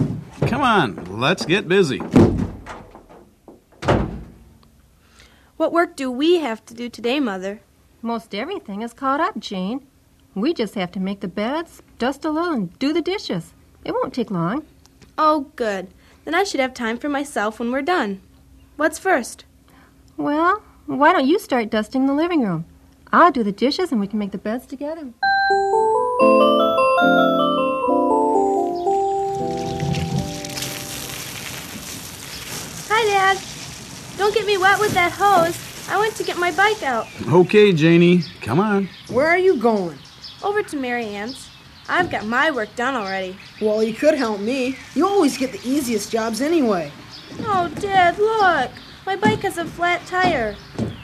Come 0.46 0.60
on, 0.60 1.18
let's 1.18 1.44
get 1.44 1.68
busy. 1.68 1.98
What 5.56 5.72
work 5.72 5.96
do 5.96 6.10
we 6.10 6.38
have 6.38 6.64
to 6.66 6.74
do 6.74 6.88
today, 6.88 7.18
Mother? 7.18 7.60
Most 8.02 8.34
everything 8.34 8.82
is 8.82 8.92
caught 8.92 9.20
up, 9.20 9.38
Jane. 9.40 9.84
We 10.34 10.54
just 10.54 10.76
have 10.76 10.92
to 10.92 11.00
make 11.00 11.20
the 11.20 11.28
beds, 11.28 11.82
dust 11.98 12.24
a 12.24 12.30
little, 12.30 12.52
and 12.52 12.78
do 12.78 12.92
the 12.92 13.02
dishes. 13.02 13.52
It 13.88 13.94
won't 13.94 14.12
take 14.12 14.30
long. 14.30 14.66
Oh, 15.16 15.46
good. 15.56 15.88
Then 16.26 16.34
I 16.34 16.44
should 16.44 16.60
have 16.60 16.74
time 16.74 16.98
for 16.98 17.08
myself 17.08 17.58
when 17.58 17.72
we're 17.72 17.80
done. 17.80 18.20
What's 18.76 18.98
first? 18.98 19.46
Well, 20.18 20.62
why 20.84 21.14
don't 21.14 21.26
you 21.26 21.38
start 21.38 21.70
dusting 21.70 22.04
the 22.04 22.12
living 22.12 22.42
room? 22.42 22.66
I'll 23.14 23.32
do 23.32 23.42
the 23.42 23.50
dishes 23.50 23.90
and 23.90 23.98
we 23.98 24.06
can 24.06 24.18
make 24.18 24.32
the 24.32 24.36
beds 24.36 24.66
together. 24.66 25.08
Hi, 32.90 33.04
Dad. 33.06 33.38
Don't 34.18 34.34
get 34.34 34.44
me 34.44 34.58
wet 34.58 34.78
with 34.78 34.92
that 34.92 35.12
hose. 35.12 35.56
I 35.88 35.98
went 35.98 36.14
to 36.16 36.24
get 36.24 36.36
my 36.36 36.50
bike 36.50 36.82
out. 36.82 37.06
Okay, 37.26 37.72
Janie, 37.72 38.20
come 38.42 38.60
on. 38.60 38.90
Where 39.08 39.28
are 39.28 39.38
you 39.38 39.56
going? 39.56 39.98
Over 40.42 40.62
to 40.62 40.76
Mary 40.76 41.06
Ann's. 41.06 41.47
I've 41.88 42.10
got 42.10 42.26
my 42.26 42.50
work 42.50 42.74
done 42.76 42.94
already. 42.94 43.36
Well, 43.60 43.82
you 43.82 43.94
could 43.94 44.14
help 44.14 44.40
me. 44.40 44.76
You 44.94 45.06
always 45.06 45.38
get 45.38 45.52
the 45.52 45.60
easiest 45.68 46.12
jobs 46.12 46.40
anyway. 46.40 46.92
Oh, 47.40 47.68
Dad, 47.80 48.18
look. 48.18 48.70
My 49.06 49.16
bike 49.16 49.40
has 49.40 49.56
a 49.56 49.64
flat 49.64 50.04
tire. 50.06 50.54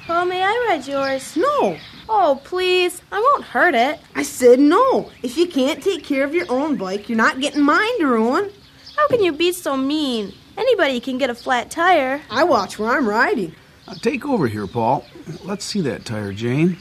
Well, 0.09 0.26
may 0.26 0.43
I 0.43 0.66
ride 0.68 0.87
yours? 0.87 1.37
No. 1.37 1.78
Oh, 2.09 2.41
please. 2.45 3.01
I 3.11 3.18
won't 3.18 3.45
hurt 3.45 3.74
it. 3.74 3.99
I 4.14 4.22
said 4.22 4.59
no. 4.61 5.11
If 5.22 5.39
you 5.39 5.47
can't 5.47 5.82
take 5.82 6.05
care 6.05 6.24
of 6.24 6.35
your 6.35 6.47
own 6.51 6.76
bike, 6.76 7.09
you're 7.09 7.16
not 7.16 7.41
getting 7.41 7.62
mine 7.62 7.99
to 8.01 8.07
ruin. 8.07 8.51
How 8.97 9.09
can 9.09 9.24
you 9.24 9.32
be 9.32 9.53
so 9.53 9.76
mean? 9.76 10.35
Anybody 10.57 11.01
can 11.01 11.16
get 11.16 11.30
a 11.30 11.35
flat 11.35 11.70
tire. 11.70 12.20
I 12.30 12.45
watch 12.45 12.78
where 12.78 12.91
I'm 12.91 13.09
riding. 13.09 13.55
Uh, 13.89 13.95
take 13.95 14.26
over 14.26 14.47
here, 14.47 14.66
Paul. 14.66 15.05
Let's 15.43 15.64
see 15.64 15.80
that 15.82 16.05
tire, 16.05 16.32
Jane. 16.32 16.76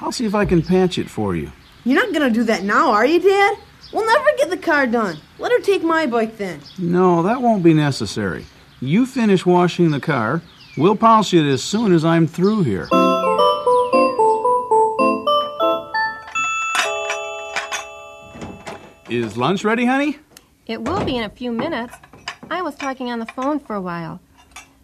I'll 0.00 0.12
see 0.12 0.26
if 0.26 0.34
I 0.34 0.44
can 0.44 0.62
patch 0.62 0.98
it 0.98 1.08
for 1.08 1.34
you. 1.36 1.52
You're 1.86 2.04
not 2.04 2.12
gonna 2.12 2.30
do 2.30 2.42
that 2.42 2.64
now, 2.64 2.90
are 2.90 3.06
you, 3.06 3.20
Dad? 3.20 3.58
We'll 3.92 4.04
never 4.04 4.26
get 4.38 4.50
the 4.50 4.56
car 4.56 4.88
done. 4.88 5.18
Let 5.38 5.52
her 5.52 5.60
take 5.60 5.84
my 5.84 6.04
bike 6.06 6.36
then. 6.36 6.60
No, 6.78 7.22
that 7.22 7.40
won't 7.40 7.62
be 7.62 7.74
necessary. 7.74 8.44
You 8.80 9.06
finish 9.06 9.46
washing 9.46 9.92
the 9.92 10.00
car. 10.00 10.42
We'll 10.76 10.96
polish 10.96 11.32
it 11.32 11.48
as 11.48 11.62
soon 11.62 11.94
as 11.94 12.04
I'm 12.04 12.26
through 12.26 12.64
here. 12.64 12.88
Is 19.08 19.36
lunch 19.36 19.62
ready, 19.62 19.86
honey? 19.86 20.18
It 20.66 20.82
will 20.82 21.04
be 21.04 21.16
in 21.16 21.22
a 21.22 21.30
few 21.30 21.52
minutes. 21.52 21.94
I 22.50 22.62
was 22.62 22.74
talking 22.74 23.12
on 23.12 23.20
the 23.20 23.26
phone 23.26 23.60
for 23.60 23.76
a 23.76 23.80
while. 23.80 24.18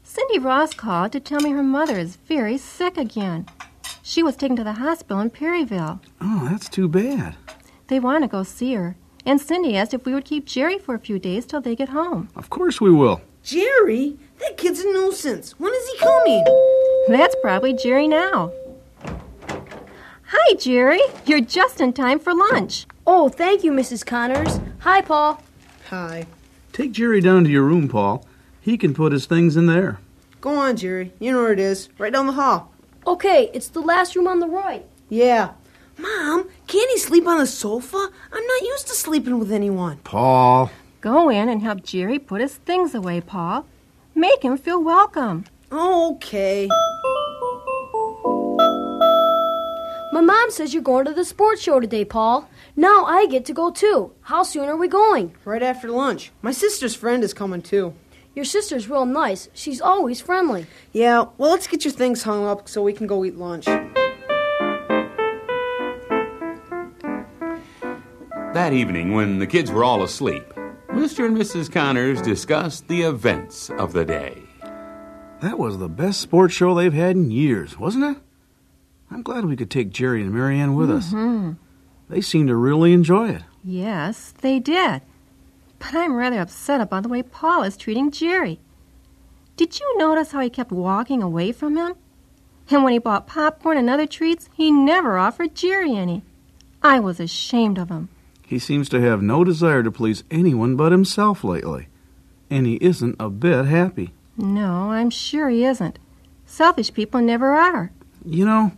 Cindy 0.04 0.38
Ross 0.38 0.72
called 0.72 1.10
to 1.10 1.18
tell 1.18 1.40
me 1.40 1.50
her 1.50 1.64
mother 1.64 1.98
is 1.98 2.14
very 2.14 2.58
sick 2.58 2.96
again. 2.96 3.48
She 4.02 4.22
was 4.22 4.36
taken 4.36 4.56
to 4.56 4.64
the 4.64 4.74
hospital 4.74 5.20
in 5.20 5.30
Perryville. 5.30 6.00
Oh, 6.20 6.48
that's 6.50 6.68
too 6.68 6.88
bad. 6.88 7.36
They 7.86 8.00
want 8.00 8.24
to 8.24 8.28
go 8.28 8.42
see 8.42 8.74
her. 8.74 8.96
And 9.24 9.40
Cindy 9.40 9.76
asked 9.76 9.94
if 9.94 10.04
we 10.04 10.12
would 10.12 10.24
keep 10.24 10.44
Jerry 10.46 10.76
for 10.78 10.94
a 10.94 10.98
few 10.98 11.20
days 11.20 11.46
till 11.46 11.60
they 11.60 11.76
get 11.76 11.90
home. 11.90 12.28
Of 12.34 12.50
course 12.50 12.80
we 12.80 12.90
will. 12.90 13.20
Jerry? 13.44 14.18
That 14.40 14.56
kid's 14.56 14.80
a 14.80 14.84
nuisance. 14.92 15.52
When 15.58 15.72
is 15.72 15.88
he 15.90 15.98
coming? 15.98 16.44
That's 17.08 17.36
probably 17.42 17.74
Jerry 17.74 18.08
now. 18.08 18.52
Hi, 20.24 20.54
Jerry. 20.54 21.00
You're 21.26 21.40
just 21.40 21.80
in 21.80 21.92
time 21.92 22.18
for 22.18 22.34
lunch. 22.34 22.86
Oh, 23.06 23.28
thank 23.28 23.62
you, 23.62 23.70
Mrs. 23.70 24.04
Connors. 24.04 24.60
Hi, 24.80 25.00
Paul. 25.02 25.40
Hi. 25.90 26.26
Take 26.72 26.92
Jerry 26.92 27.20
down 27.20 27.44
to 27.44 27.50
your 27.50 27.64
room, 27.64 27.88
Paul. 27.88 28.26
He 28.60 28.76
can 28.76 28.94
put 28.94 29.12
his 29.12 29.26
things 29.26 29.56
in 29.56 29.66
there. 29.66 29.98
Go 30.40 30.50
on, 30.50 30.76
Jerry. 30.76 31.12
You 31.20 31.32
know 31.32 31.42
where 31.42 31.52
it 31.52 31.60
is. 31.60 31.88
Right 31.98 32.12
down 32.12 32.26
the 32.26 32.32
hall. 32.32 32.71
Okay, 33.06 33.50
it's 33.52 33.68
the 33.68 33.80
last 33.80 34.14
room 34.14 34.28
on 34.28 34.38
the 34.38 34.46
right. 34.46 34.86
Yeah. 35.08 35.52
Mom, 35.98 36.48
can't 36.66 36.90
he 36.90 36.98
sleep 36.98 37.26
on 37.26 37.38
the 37.38 37.46
sofa? 37.46 38.10
I'm 38.32 38.46
not 38.46 38.62
used 38.62 38.86
to 38.88 38.94
sleeping 38.94 39.38
with 39.38 39.50
anyone. 39.50 39.98
Paul. 39.98 40.70
Go 41.00 41.28
in 41.28 41.48
and 41.48 41.62
help 41.62 41.82
Jerry 41.82 42.18
put 42.18 42.40
his 42.40 42.56
things 42.56 42.94
away, 42.94 43.20
Paul. 43.20 43.66
Make 44.14 44.42
him 44.42 44.56
feel 44.56 44.82
welcome. 44.82 45.44
Okay. 45.72 46.68
My 50.12 50.20
mom 50.20 50.50
says 50.50 50.72
you're 50.72 50.82
going 50.82 51.06
to 51.06 51.12
the 51.12 51.24
sports 51.24 51.62
show 51.62 51.80
today, 51.80 52.04
Paul. 52.04 52.48
Now 52.76 53.04
I 53.06 53.26
get 53.26 53.44
to 53.46 53.52
go 53.52 53.70
too. 53.70 54.12
How 54.22 54.42
soon 54.42 54.68
are 54.68 54.76
we 54.76 54.86
going? 54.86 55.34
Right 55.44 55.62
after 55.62 55.88
lunch. 55.88 56.30
My 56.40 56.52
sister's 56.52 56.94
friend 56.94 57.24
is 57.24 57.34
coming 57.34 57.62
too. 57.62 57.94
Your 58.34 58.44
sister's 58.44 58.88
real 58.88 59.04
nice. 59.04 59.48
She's 59.52 59.80
always 59.80 60.20
friendly. 60.20 60.66
Yeah, 60.92 61.26
well, 61.36 61.50
let's 61.50 61.66
get 61.66 61.84
your 61.84 61.92
things 61.92 62.22
hung 62.22 62.46
up 62.46 62.68
so 62.68 62.82
we 62.82 62.92
can 62.92 63.06
go 63.06 63.24
eat 63.24 63.36
lunch. 63.36 63.66
That 68.54 68.72
evening, 68.72 69.12
when 69.12 69.38
the 69.38 69.46
kids 69.46 69.70
were 69.70 69.84
all 69.84 70.02
asleep, 70.02 70.44
Mr. 70.90 71.24
and 71.26 71.36
Mrs. 71.36 71.72
Connors 71.72 72.20
discussed 72.20 72.88
the 72.88 73.02
events 73.02 73.70
of 73.70 73.92
the 73.92 74.04
day. 74.04 74.42
That 75.40 75.58
was 75.58 75.78
the 75.78 75.88
best 75.88 76.20
sports 76.20 76.54
show 76.54 76.74
they've 76.74 76.92
had 76.92 77.16
in 77.16 77.30
years, 77.30 77.78
wasn't 77.78 78.16
it? 78.16 78.22
I'm 79.10 79.22
glad 79.22 79.44
we 79.44 79.56
could 79.56 79.70
take 79.70 79.90
Jerry 79.90 80.22
and 80.22 80.32
Mary 80.32 80.58
Ann 80.58 80.74
with 80.74 80.90
us. 80.90 81.08
Mm-hmm. 81.08 81.52
They 82.08 82.20
seemed 82.20 82.48
to 82.48 82.56
really 82.56 82.92
enjoy 82.92 83.30
it. 83.30 83.42
Yes, 83.64 84.32
they 84.40 84.58
did. 84.58 85.02
But 85.82 85.94
I'm 85.96 86.14
rather 86.14 86.38
upset 86.40 86.80
about 86.80 87.02
the 87.02 87.08
way 87.08 87.22
Paul 87.22 87.64
is 87.64 87.76
treating 87.76 88.12
Jerry. 88.12 88.60
Did 89.56 89.80
you 89.80 89.98
notice 89.98 90.30
how 90.30 90.40
he 90.40 90.48
kept 90.48 90.70
walking 90.70 91.22
away 91.22 91.50
from 91.50 91.76
him? 91.76 91.94
And 92.70 92.84
when 92.84 92.92
he 92.92 92.98
bought 93.00 93.26
popcorn 93.26 93.76
and 93.76 93.90
other 93.90 94.06
treats, 94.06 94.48
he 94.54 94.70
never 94.70 95.18
offered 95.18 95.54
Jerry 95.56 95.96
any. 95.96 96.22
I 96.82 97.00
was 97.00 97.18
ashamed 97.18 97.78
of 97.78 97.88
him. 97.90 98.08
He 98.46 98.58
seems 98.58 98.88
to 98.90 99.00
have 99.00 99.22
no 99.22 99.42
desire 99.44 99.82
to 99.82 99.90
please 99.90 100.22
anyone 100.30 100.76
but 100.76 100.92
himself 100.92 101.42
lately. 101.44 101.88
and 102.48 102.66
he 102.66 102.74
isn't 102.76 103.16
a 103.18 103.30
bit 103.30 103.64
happy. 103.64 104.12
No, 104.36 104.90
I'm 104.90 105.08
sure 105.10 105.48
he 105.48 105.64
isn't. 105.64 105.98
Selfish 106.44 106.92
people 106.92 107.20
never 107.22 107.52
are. 107.54 107.90
You 108.26 108.44
know, 108.44 108.72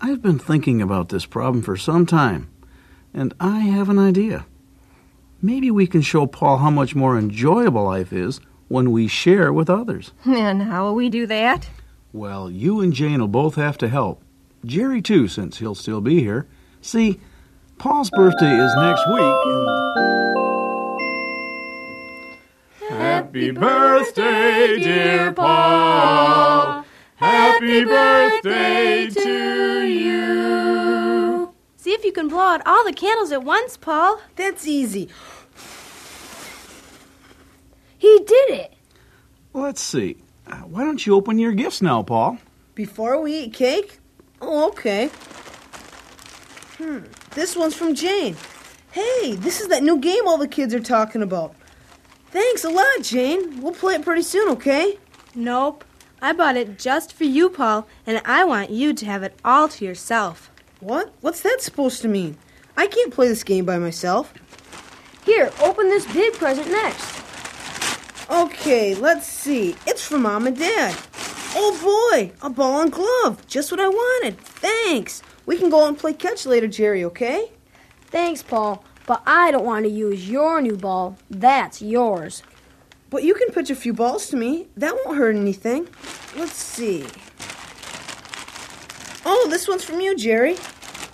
I've 0.00 0.22
been 0.22 0.38
thinking 0.38 0.80
about 0.80 1.10
this 1.10 1.26
problem 1.26 1.62
for 1.62 1.76
some 1.76 2.06
time, 2.06 2.48
and 3.12 3.34
I 3.38 3.60
have 3.60 3.90
an 3.90 3.98
idea. 3.98 4.46
Maybe 5.42 5.70
we 5.70 5.86
can 5.86 6.02
show 6.02 6.26
Paul 6.26 6.58
how 6.58 6.70
much 6.70 6.94
more 6.94 7.18
enjoyable 7.18 7.84
life 7.84 8.12
is 8.12 8.40
when 8.68 8.92
we 8.92 9.08
share 9.08 9.52
with 9.52 9.70
others. 9.70 10.12
And 10.24 10.62
how 10.62 10.84
will 10.84 10.94
we 10.94 11.08
do 11.08 11.26
that? 11.26 11.68
Well, 12.12 12.50
you 12.50 12.80
and 12.80 12.92
Jane 12.92 13.20
will 13.20 13.28
both 13.28 13.54
have 13.54 13.78
to 13.78 13.88
help. 13.88 14.22
Jerry, 14.64 15.00
too, 15.00 15.28
since 15.28 15.58
he'll 15.58 15.74
still 15.74 16.00
be 16.00 16.20
here. 16.20 16.46
See, 16.82 17.20
Paul's 17.78 18.10
birthday 18.10 18.58
is 18.58 18.74
next 18.76 19.06
week, 19.08 19.46
and. 19.46 19.68
Happy 22.90 23.50
birthday, 23.52 24.78
dear 24.80 25.32
Paul. 25.32 26.84
Happy 27.16 27.84
birthday 27.84 29.08
to 29.08 29.86
you. 29.86 31.29
See 32.00 32.08
if 32.08 32.16
you 32.16 32.22
can 32.22 32.28
blow 32.28 32.40
out 32.40 32.62
all 32.66 32.82
the 32.84 32.94
candles 32.94 33.30
at 33.30 33.44
once, 33.44 33.76
Paul. 33.76 34.22
That's 34.36 34.66
easy. 34.66 35.10
He 37.98 38.18
did 38.26 38.50
it. 38.50 38.72
Let's 39.52 39.82
see. 39.82 40.16
Uh, 40.46 40.56
Why 40.60 40.84
don't 40.84 41.04
you 41.04 41.14
open 41.14 41.38
your 41.38 41.52
gifts 41.52 41.82
now, 41.82 42.02
Paul? 42.02 42.38
Before 42.74 43.20
we 43.20 43.36
eat 43.40 43.52
cake? 43.52 43.98
Oh, 44.40 44.68
okay. 44.68 45.10
Hmm. 46.78 47.00
This 47.32 47.54
one's 47.54 47.74
from 47.74 47.94
Jane. 47.94 48.34
Hey, 48.92 49.34
this 49.34 49.60
is 49.60 49.68
that 49.68 49.82
new 49.82 49.98
game 49.98 50.26
all 50.26 50.38
the 50.38 50.48
kids 50.48 50.72
are 50.72 50.80
talking 50.80 51.20
about. 51.20 51.54
Thanks 52.30 52.64
a 52.64 52.70
lot, 52.70 53.02
Jane. 53.02 53.60
We'll 53.60 53.72
play 53.74 53.96
it 53.96 54.02
pretty 54.02 54.22
soon, 54.22 54.48
okay? 54.52 54.98
Nope. 55.34 55.84
I 56.22 56.32
bought 56.32 56.56
it 56.56 56.78
just 56.78 57.12
for 57.12 57.24
you, 57.24 57.50
Paul, 57.50 57.86
and 58.06 58.22
I 58.24 58.44
want 58.44 58.70
you 58.70 58.94
to 58.94 59.04
have 59.04 59.22
it 59.22 59.38
all 59.44 59.68
to 59.68 59.84
yourself. 59.84 60.49
What? 60.80 61.12
What's 61.20 61.42
that 61.42 61.60
supposed 61.60 62.02
to 62.02 62.08
mean? 62.08 62.38
I 62.76 62.86
can't 62.86 63.12
play 63.12 63.28
this 63.28 63.44
game 63.44 63.64
by 63.66 63.78
myself. 63.78 64.32
Here, 65.24 65.50
open 65.60 65.88
this 65.88 66.10
big 66.12 66.32
present 66.34 66.68
next. 66.68 67.22
Okay, 68.30 68.94
let's 68.94 69.26
see. 69.26 69.76
It's 69.86 70.06
for 70.06 70.18
Mom 70.18 70.46
and 70.46 70.58
Dad. 70.58 70.96
Oh 71.54 72.10
boy, 72.12 72.32
a 72.40 72.48
ball 72.48 72.80
and 72.80 72.92
glove. 72.92 73.46
Just 73.46 73.70
what 73.70 73.80
I 73.80 73.88
wanted. 73.88 74.38
Thanks. 74.38 75.22
We 75.46 75.58
can 75.58 75.68
go 75.68 75.82
out 75.82 75.88
and 75.88 75.98
play 75.98 76.14
catch 76.14 76.46
later, 76.46 76.68
Jerry, 76.68 77.04
okay? 77.04 77.50
Thanks, 78.06 78.42
Paul, 78.42 78.84
but 79.06 79.22
I 79.26 79.50
don't 79.50 79.64
want 79.64 79.84
to 79.84 79.90
use 79.90 80.30
your 80.30 80.60
new 80.60 80.76
ball. 80.76 81.18
That's 81.28 81.82
yours. 81.82 82.42
But 83.10 83.24
you 83.24 83.34
can 83.34 83.50
pitch 83.50 83.68
a 83.68 83.74
few 83.74 83.92
balls 83.92 84.28
to 84.28 84.36
me. 84.36 84.68
That 84.76 84.94
won't 84.94 85.18
hurt 85.18 85.34
anything. 85.34 85.88
Let's 86.36 86.54
see. 86.54 87.04
Oh, 89.24 89.46
this 89.50 89.68
one's 89.68 89.84
from 89.84 90.00
you, 90.00 90.16
Jerry. 90.16 90.56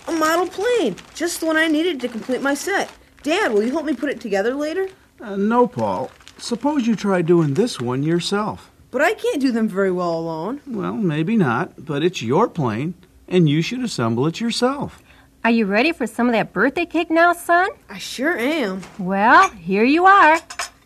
A 0.08 0.12
model 0.12 0.46
plane. 0.46 0.96
Just 1.14 1.40
the 1.40 1.46
one 1.46 1.56
I 1.56 1.66
needed 1.66 2.00
to 2.00 2.08
complete 2.08 2.42
my 2.42 2.54
set. 2.54 2.90
Dad, 3.22 3.52
will 3.52 3.62
you 3.62 3.72
help 3.72 3.84
me 3.84 3.94
put 3.94 4.10
it 4.10 4.20
together 4.20 4.54
later? 4.54 4.88
Uh, 5.20 5.36
no, 5.36 5.66
Paul. 5.66 6.10
Suppose 6.38 6.86
you 6.86 6.94
try 6.94 7.22
doing 7.22 7.54
this 7.54 7.80
one 7.80 8.02
yourself. 8.02 8.70
But 8.90 9.02
I 9.02 9.14
can't 9.14 9.40
do 9.40 9.50
them 9.50 9.68
very 9.68 9.90
well 9.90 10.16
alone. 10.16 10.60
Well, 10.66 10.94
maybe 10.94 11.36
not, 11.36 11.84
but 11.84 12.04
it's 12.04 12.22
your 12.22 12.48
plane, 12.48 12.94
and 13.26 13.48
you 13.48 13.62
should 13.62 13.82
assemble 13.82 14.26
it 14.26 14.40
yourself. 14.40 15.02
Are 15.44 15.50
you 15.50 15.66
ready 15.66 15.92
for 15.92 16.06
some 16.06 16.28
of 16.28 16.32
that 16.32 16.52
birthday 16.52 16.86
cake 16.86 17.10
now, 17.10 17.32
son? 17.32 17.68
I 17.88 17.98
sure 17.98 18.36
am. 18.36 18.82
Well, 18.98 19.50
here 19.50 19.84
you 19.84 20.06
are. 20.06 20.38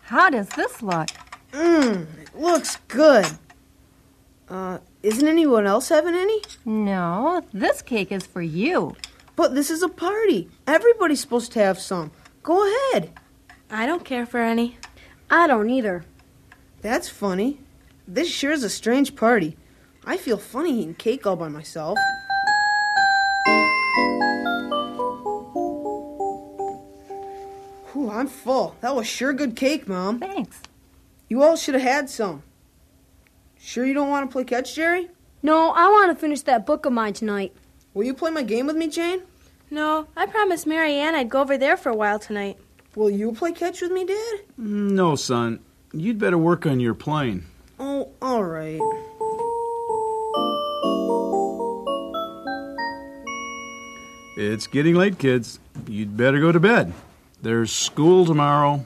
How 0.03 0.29
does 0.29 0.49
this 0.49 0.81
look? 0.81 1.07
Mmm, 1.51 2.05
it 2.21 2.35
looks 2.37 2.77
good. 2.87 3.25
Uh, 4.49 4.79
isn't 5.03 5.27
anyone 5.27 5.65
else 5.65 5.89
having 5.89 6.15
any? 6.15 6.41
No, 6.63 7.41
this 7.53 7.81
cake 7.81 8.11
is 8.11 8.25
for 8.25 8.41
you. 8.41 8.95
But 9.35 9.55
this 9.55 9.71
is 9.71 9.81
a 9.81 9.89
party. 9.89 10.49
Everybody's 10.67 11.21
supposed 11.21 11.51
to 11.53 11.59
have 11.59 11.79
some. 11.79 12.11
Go 12.43 12.63
ahead. 12.91 13.11
I 13.69 13.85
don't 13.85 14.05
care 14.05 14.25
for 14.25 14.39
any. 14.39 14.77
I 15.29 15.47
don't 15.47 15.69
either. 15.69 16.03
That's 16.81 17.09
funny. 17.09 17.59
This 18.07 18.29
sure 18.29 18.51
is 18.51 18.63
a 18.63 18.69
strange 18.69 19.15
party. 19.15 19.57
I 20.05 20.17
feel 20.17 20.37
funny 20.37 20.81
eating 20.81 20.95
cake 20.95 21.25
all 21.25 21.35
by 21.35 21.47
myself. 21.47 21.97
Whew, 27.91 28.09
I'm 28.11 28.27
full. 28.27 28.75
That 28.81 28.95
was 28.95 29.07
sure 29.07 29.33
good 29.33 29.55
cake, 29.55 29.87
Mom. 29.87 30.19
Thanks. 30.19 30.61
You 31.29 31.41
all 31.43 31.55
should 31.55 31.75
have 31.75 31.83
had 31.83 32.09
some. 32.09 32.43
Sure 33.63 33.85
you 33.85 33.93
don't 33.93 34.09
want 34.09 34.27
to 34.27 34.33
play 34.33 34.43
catch, 34.43 34.75
Jerry? 34.75 35.07
No, 35.43 35.69
I 35.71 35.87
want 35.87 36.11
to 36.11 36.19
finish 36.19 36.41
that 36.41 36.65
book 36.65 36.85
of 36.85 36.93
mine 36.93 37.13
tonight. 37.13 37.53
Will 37.93 38.03
you 38.03 38.15
play 38.15 38.31
my 38.31 38.41
game 38.41 38.65
with 38.65 38.75
me, 38.75 38.87
Jane? 38.87 39.21
No, 39.69 40.07
I 40.17 40.25
promised 40.25 40.65
Mary 40.65 40.95
Ann 40.95 41.13
I'd 41.13 41.29
go 41.29 41.41
over 41.41 41.57
there 41.59 41.77
for 41.77 41.89
a 41.89 41.95
while 41.95 42.17
tonight. 42.17 42.57
Will 42.95 43.11
you 43.11 43.31
play 43.33 43.51
catch 43.51 43.81
with 43.81 43.91
me, 43.91 44.03
Dad? 44.03 44.41
No, 44.57 45.15
son. 45.15 45.59
You'd 45.93 46.17
better 46.17 46.39
work 46.39 46.65
on 46.65 46.79
your 46.79 46.95
plane. 46.95 47.45
Oh, 47.79 48.09
all 48.21 48.43
right. 48.43 48.81
It's 54.37 54.65
getting 54.67 54.95
late, 54.95 55.19
kids. 55.19 55.59
You'd 55.87 56.17
better 56.17 56.39
go 56.39 56.51
to 56.51 56.59
bed. 56.59 56.93
There's 57.43 57.71
school 57.71 58.25
tomorrow. 58.25 58.85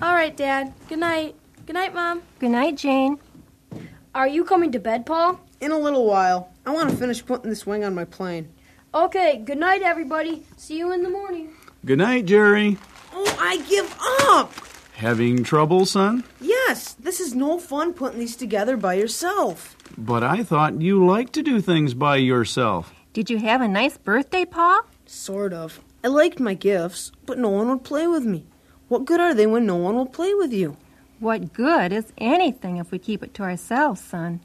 All 0.00 0.14
right, 0.14 0.36
Dad. 0.36 0.72
Good 0.88 1.00
night. 1.00 1.34
Good 1.66 1.74
night, 1.74 1.92
Mom. 1.92 2.22
Good 2.38 2.50
night, 2.50 2.76
Jane. 2.76 3.18
Are 4.16 4.26
you 4.26 4.44
coming 4.44 4.72
to 4.72 4.78
bed, 4.78 5.04
Paul? 5.04 5.38
In 5.60 5.72
a 5.72 5.78
little 5.78 6.06
while. 6.06 6.50
I 6.64 6.70
want 6.70 6.88
to 6.88 6.96
finish 6.96 7.22
putting 7.22 7.50
this 7.50 7.66
wing 7.66 7.84
on 7.84 7.94
my 7.94 8.06
plane. 8.06 8.48
Okay, 8.94 9.42
good 9.44 9.58
night, 9.58 9.82
everybody. 9.82 10.42
See 10.56 10.78
you 10.78 10.90
in 10.90 11.02
the 11.02 11.10
morning. 11.10 11.50
Good 11.84 11.98
night, 11.98 12.24
Jerry. 12.24 12.78
Oh, 13.12 13.36
I 13.38 13.58
give 13.68 13.94
up! 14.22 14.54
Having 14.94 15.44
trouble, 15.44 15.84
son? 15.84 16.24
Yes, 16.40 16.94
this 16.94 17.20
is 17.20 17.34
no 17.34 17.58
fun 17.58 17.92
putting 17.92 18.18
these 18.18 18.36
together 18.36 18.78
by 18.78 18.94
yourself. 18.94 19.76
But 19.98 20.24
I 20.24 20.42
thought 20.42 20.80
you 20.80 21.04
liked 21.04 21.34
to 21.34 21.42
do 21.42 21.60
things 21.60 21.92
by 21.92 22.16
yourself. 22.16 22.94
Did 23.12 23.28
you 23.28 23.36
have 23.40 23.60
a 23.60 23.68
nice 23.68 23.98
birthday, 23.98 24.46
Paul? 24.46 24.80
Sort 25.04 25.52
of. 25.52 25.80
I 26.02 26.08
liked 26.08 26.40
my 26.40 26.54
gifts, 26.54 27.12
but 27.26 27.36
no 27.36 27.50
one 27.50 27.68
would 27.68 27.84
play 27.84 28.06
with 28.06 28.24
me. 28.24 28.46
What 28.88 29.04
good 29.04 29.20
are 29.20 29.34
they 29.34 29.46
when 29.46 29.66
no 29.66 29.76
one 29.76 29.94
will 29.94 30.06
play 30.06 30.32
with 30.32 30.54
you? 30.54 30.78
What 31.18 31.54
good 31.54 31.92
is 31.92 32.12
anything 32.18 32.76
if 32.76 32.90
we 32.90 32.98
keep 32.98 33.22
it 33.22 33.32
to 33.34 33.42
ourselves, 33.42 34.00
son? 34.02 34.40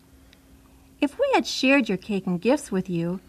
If 1.02 1.20
we 1.20 1.30
had 1.34 1.46
shared 1.46 1.90
your 1.90 1.98
cake 1.98 2.26
and 2.26 2.40
gifts 2.40 2.72
with 2.72 2.90
you, 2.90 3.20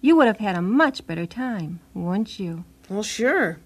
you 0.00 0.16
would 0.16 0.26
have 0.26 0.38
had 0.38 0.56
a 0.56 0.62
much 0.62 1.06
better 1.06 1.26
time, 1.26 1.80
wouldn't 1.94 2.40
you? 2.40 2.64
Well, 2.88 3.02
sure. 3.02 3.58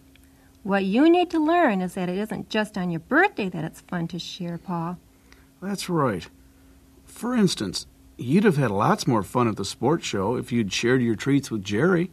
What 0.62 0.84
you 0.84 1.08
need 1.08 1.30
to 1.30 1.38
learn 1.38 1.80
is 1.80 1.94
that 1.94 2.08
it 2.08 2.18
isn't 2.18 2.50
just 2.50 2.76
on 2.76 2.90
your 2.90 3.00
birthday 3.00 3.48
that 3.48 3.64
it's 3.64 3.80
fun 3.82 4.08
to 4.08 4.18
share, 4.18 4.58
Paul. 4.58 4.98
That's 5.62 5.88
right. 5.88 6.26
For 7.04 7.34
instance, 7.34 7.86
you'd 8.18 8.44
have 8.44 8.56
had 8.56 8.70
lots 8.70 9.06
more 9.06 9.22
fun 9.22 9.48
at 9.48 9.56
the 9.56 9.64
sports 9.64 10.06
show 10.06 10.36
if 10.36 10.52
you'd 10.52 10.72
shared 10.72 11.02
your 11.02 11.16
treats 11.16 11.50
with 11.50 11.64
Jerry. 11.64 12.10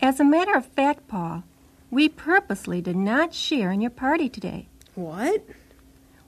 As 0.00 0.20
a 0.20 0.24
matter 0.24 0.54
of 0.54 0.66
fact, 0.66 1.08
Paul, 1.08 1.42
we 1.90 2.08
purposely 2.08 2.80
did 2.80 2.96
not 2.96 3.34
share 3.34 3.72
in 3.72 3.80
your 3.80 3.90
party 3.90 4.28
today. 4.28 4.68
What? 4.94 5.44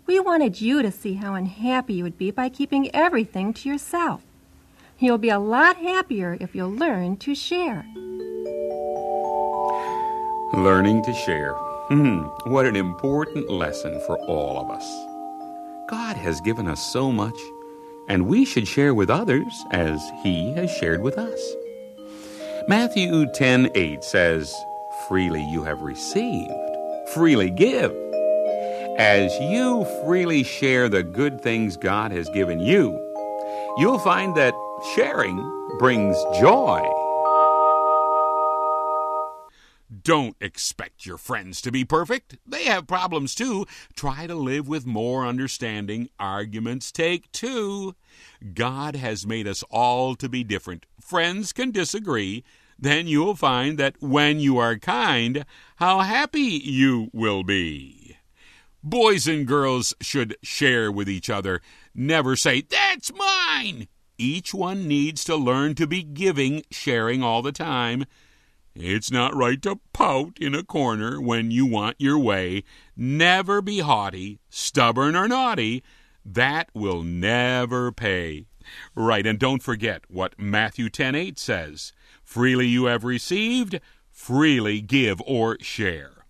We 0.04 0.18
wanted 0.18 0.60
you 0.60 0.82
to 0.82 0.90
see 0.90 1.14
how 1.14 1.34
unhappy 1.34 1.94
you 1.94 2.04
would 2.04 2.18
be 2.18 2.30
by 2.30 2.48
keeping 2.48 2.94
everything 2.94 3.54
to 3.54 3.68
yourself. 3.68 4.22
You'll 4.98 5.18
be 5.18 5.30
a 5.30 5.38
lot 5.38 5.76
happier 5.76 6.36
if 6.40 6.54
you'll 6.54 6.72
learn 6.72 7.16
to 7.18 7.34
share. 7.34 7.86
Learning 10.52 11.02
to 11.04 11.14
share. 11.14 11.54
Hmm, 11.88 12.22
what 12.50 12.66
an 12.66 12.76
important 12.76 13.48
lesson 13.48 14.00
for 14.06 14.18
all 14.26 14.58
of 14.58 14.70
us. 14.70 14.86
God 15.88 16.16
has 16.16 16.40
given 16.40 16.66
us 16.66 16.80
so 16.92 17.12
much, 17.12 17.38
and 18.08 18.26
we 18.26 18.44
should 18.44 18.66
share 18.66 18.94
with 18.94 19.08
others 19.08 19.52
as 19.70 20.02
He 20.22 20.52
has 20.54 20.70
shared 20.70 21.02
with 21.02 21.16
us. 21.16 21.54
Matthew 22.66 23.26
10:8 23.32 24.02
says, 24.02 24.54
"Freely 25.08 25.44
you 25.44 25.62
have 25.62 25.82
received, 25.82 26.52
freely 27.14 27.50
give." 27.50 28.11
As 29.02 29.36
you 29.40 29.84
freely 30.04 30.44
share 30.44 30.88
the 30.88 31.02
good 31.02 31.40
things 31.42 31.76
God 31.76 32.12
has 32.12 32.28
given 32.28 32.60
you, 32.60 32.92
you'll 33.76 33.98
find 33.98 34.32
that 34.36 34.54
sharing 34.94 35.38
brings 35.80 36.16
joy. 36.38 36.88
Don't 40.04 40.36
expect 40.40 41.04
your 41.04 41.18
friends 41.18 41.60
to 41.62 41.72
be 41.72 41.84
perfect. 41.84 42.36
They 42.46 42.62
have 42.66 42.86
problems 42.86 43.34
too. 43.34 43.66
Try 43.96 44.28
to 44.28 44.36
live 44.36 44.68
with 44.68 44.86
more 44.86 45.26
understanding. 45.26 46.08
Arguments 46.20 46.92
take 46.92 47.32
two. 47.32 47.96
God 48.54 48.94
has 48.94 49.26
made 49.26 49.48
us 49.48 49.64
all 49.68 50.14
to 50.14 50.28
be 50.28 50.44
different. 50.44 50.86
Friends 51.00 51.52
can 51.52 51.72
disagree. 51.72 52.44
Then 52.78 53.08
you'll 53.08 53.34
find 53.34 53.78
that 53.78 53.96
when 54.00 54.38
you 54.38 54.58
are 54.58 54.76
kind, 54.76 55.44
how 55.76 56.00
happy 56.00 56.40
you 56.40 57.10
will 57.12 57.42
be. 57.42 58.01
Boys 58.84 59.28
and 59.28 59.46
girls 59.46 59.94
should 60.00 60.36
share 60.42 60.90
with 60.90 61.08
each 61.08 61.30
other. 61.30 61.60
Never 61.94 62.34
say, 62.34 62.62
That's 62.62 63.12
mine! 63.12 63.86
Each 64.18 64.52
one 64.52 64.88
needs 64.88 65.24
to 65.24 65.36
learn 65.36 65.74
to 65.76 65.86
be 65.86 66.02
giving, 66.02 66.64
sharing 66.70 67.22
all 67.22 67.42
the 67.42 67.52
time. 67.52 68.04
It's 68.74 69.10
not 69.10 69.36
right 69.36 69.60
to 69.62 69.80
pout 69.92 70.38
in 70.40 70.54
a 70.54 70.64
corner 70.64 71.20
when 71.20 71.50
you 71.50 71.66
want 71.66 72.00
your 72.00 72.18
way. 72.18 72.64
Never 72.96 73.60
be 73.62 73.80
haughty, 73.80 74.40
stubborn, 74.48 75.14
or 75.14 75.28
naughty. 75.28 75.84
That 76.24 76.68
will 76.74 77.02
never 77.02 77.92
pay. 77.92 78.46
Right, 78.94 79.26
and 79.26 79.38
don't 79.38 79.62
forget 79.62 80.02
what 80.08 80.38
Matthew 80.38 80.88
10:8 80.88 81.38
says. 81.38 81.92
Freely 82.24 82.66
you 82.66 82.86
have 82.86 83.04
received, 83.04 83.80
freely 84.10 84.80
give 84.80 85.20
or 85.26 85.58
share. 85.60 86.21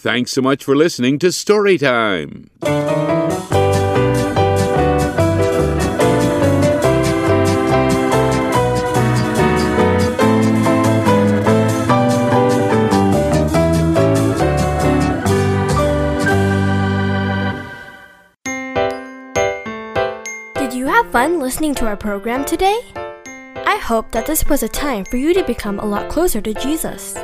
Thanks 0.00 0.30
so 0.30 0.40
much 0.40 0.62
for 0.62 0.76
listening 0.76 1.18
to 1.18 1.26
Storytime. 1.26 2.46
Did 20.54 20.72
you 20.72 20.86
have 20.86 21.10
fun 21.10 21.40
listening 21.40 21.74
to 21.74 21.86
our 21.86 21.96
program 21.96 22.44
today? 22.44 22.80
I 22.94 23.80
hope 23.82 24.12
that 24.12 24.26
this 24.26 24.46
was 24.46 24.62
a 24.62 24.68
time 24.68 25.04
for 25.06 25.16
you 25.16 25.34
to 25.34 25.42
become 25.42 25.80
a 25.80 25.84
lot 25.84 26.08
closer 26.08 26.40
to 26.40 26.54
Jesus. 26.54 27.16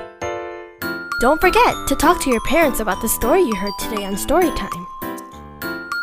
Don't 1.25 1.41
forget 1.41 1.89
to 1.89 1.97
talk 1.97 2.21
to 2.21 2.31
your 2.31 2.43
parents 2.43 2.81
about 2.81 3.01
the 3.01 3.09
story 3.09 3.41
you 3.41 3.55
heard 3.55 3.73
today 3.79 4.05
on 4.05 4.13
Storytime. 4.13 4.87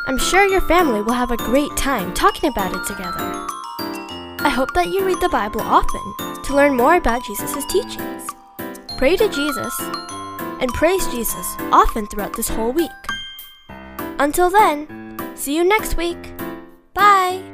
I'm 0.07 0.17
sure 0.17 0.47
your 0.47 0.61
family 0.61 1.03
will 1.03 1.13
have 1.13 1.29
a 1.29 1.37
great 1.37 1.69
time 1.77 2.11
talking 2.15 2.49
about 2.49 2.73
it 2.73 2.83
together. 2.87 3.19
I 4.41 4.49
hope 4.49 4.73
that 4.73 4.87
you 4.87 5.05
read 5.05 5.21
the 5.21 5.29
Bible 5.29 5.61
often 5.61 6.01
to 6.41 6.55
learn 6.55 6.75
more 6.75 6.95
about 6.95 7.23
Jesus' 7.23 7.63
teachings. 7.67 8.29
Pray 8.97 9.15
to 9.15 9.29
Jesus 9.29 9.79
and 10.59 10.73
praise 10.73 11.05
Jesus 11.09 11.55
often 11.71 12.07
throughout 12.07 12.35
this 12.35 12.49
whole 12.49 12.71
week. 12.71 12.89
Until 14.17 14.49
then, 14.49 15.19
see 15.35 15.55
you 15.55 15.63
next 15.63 15.97
week. 15.97 16.33
Bye. 16.95 17.50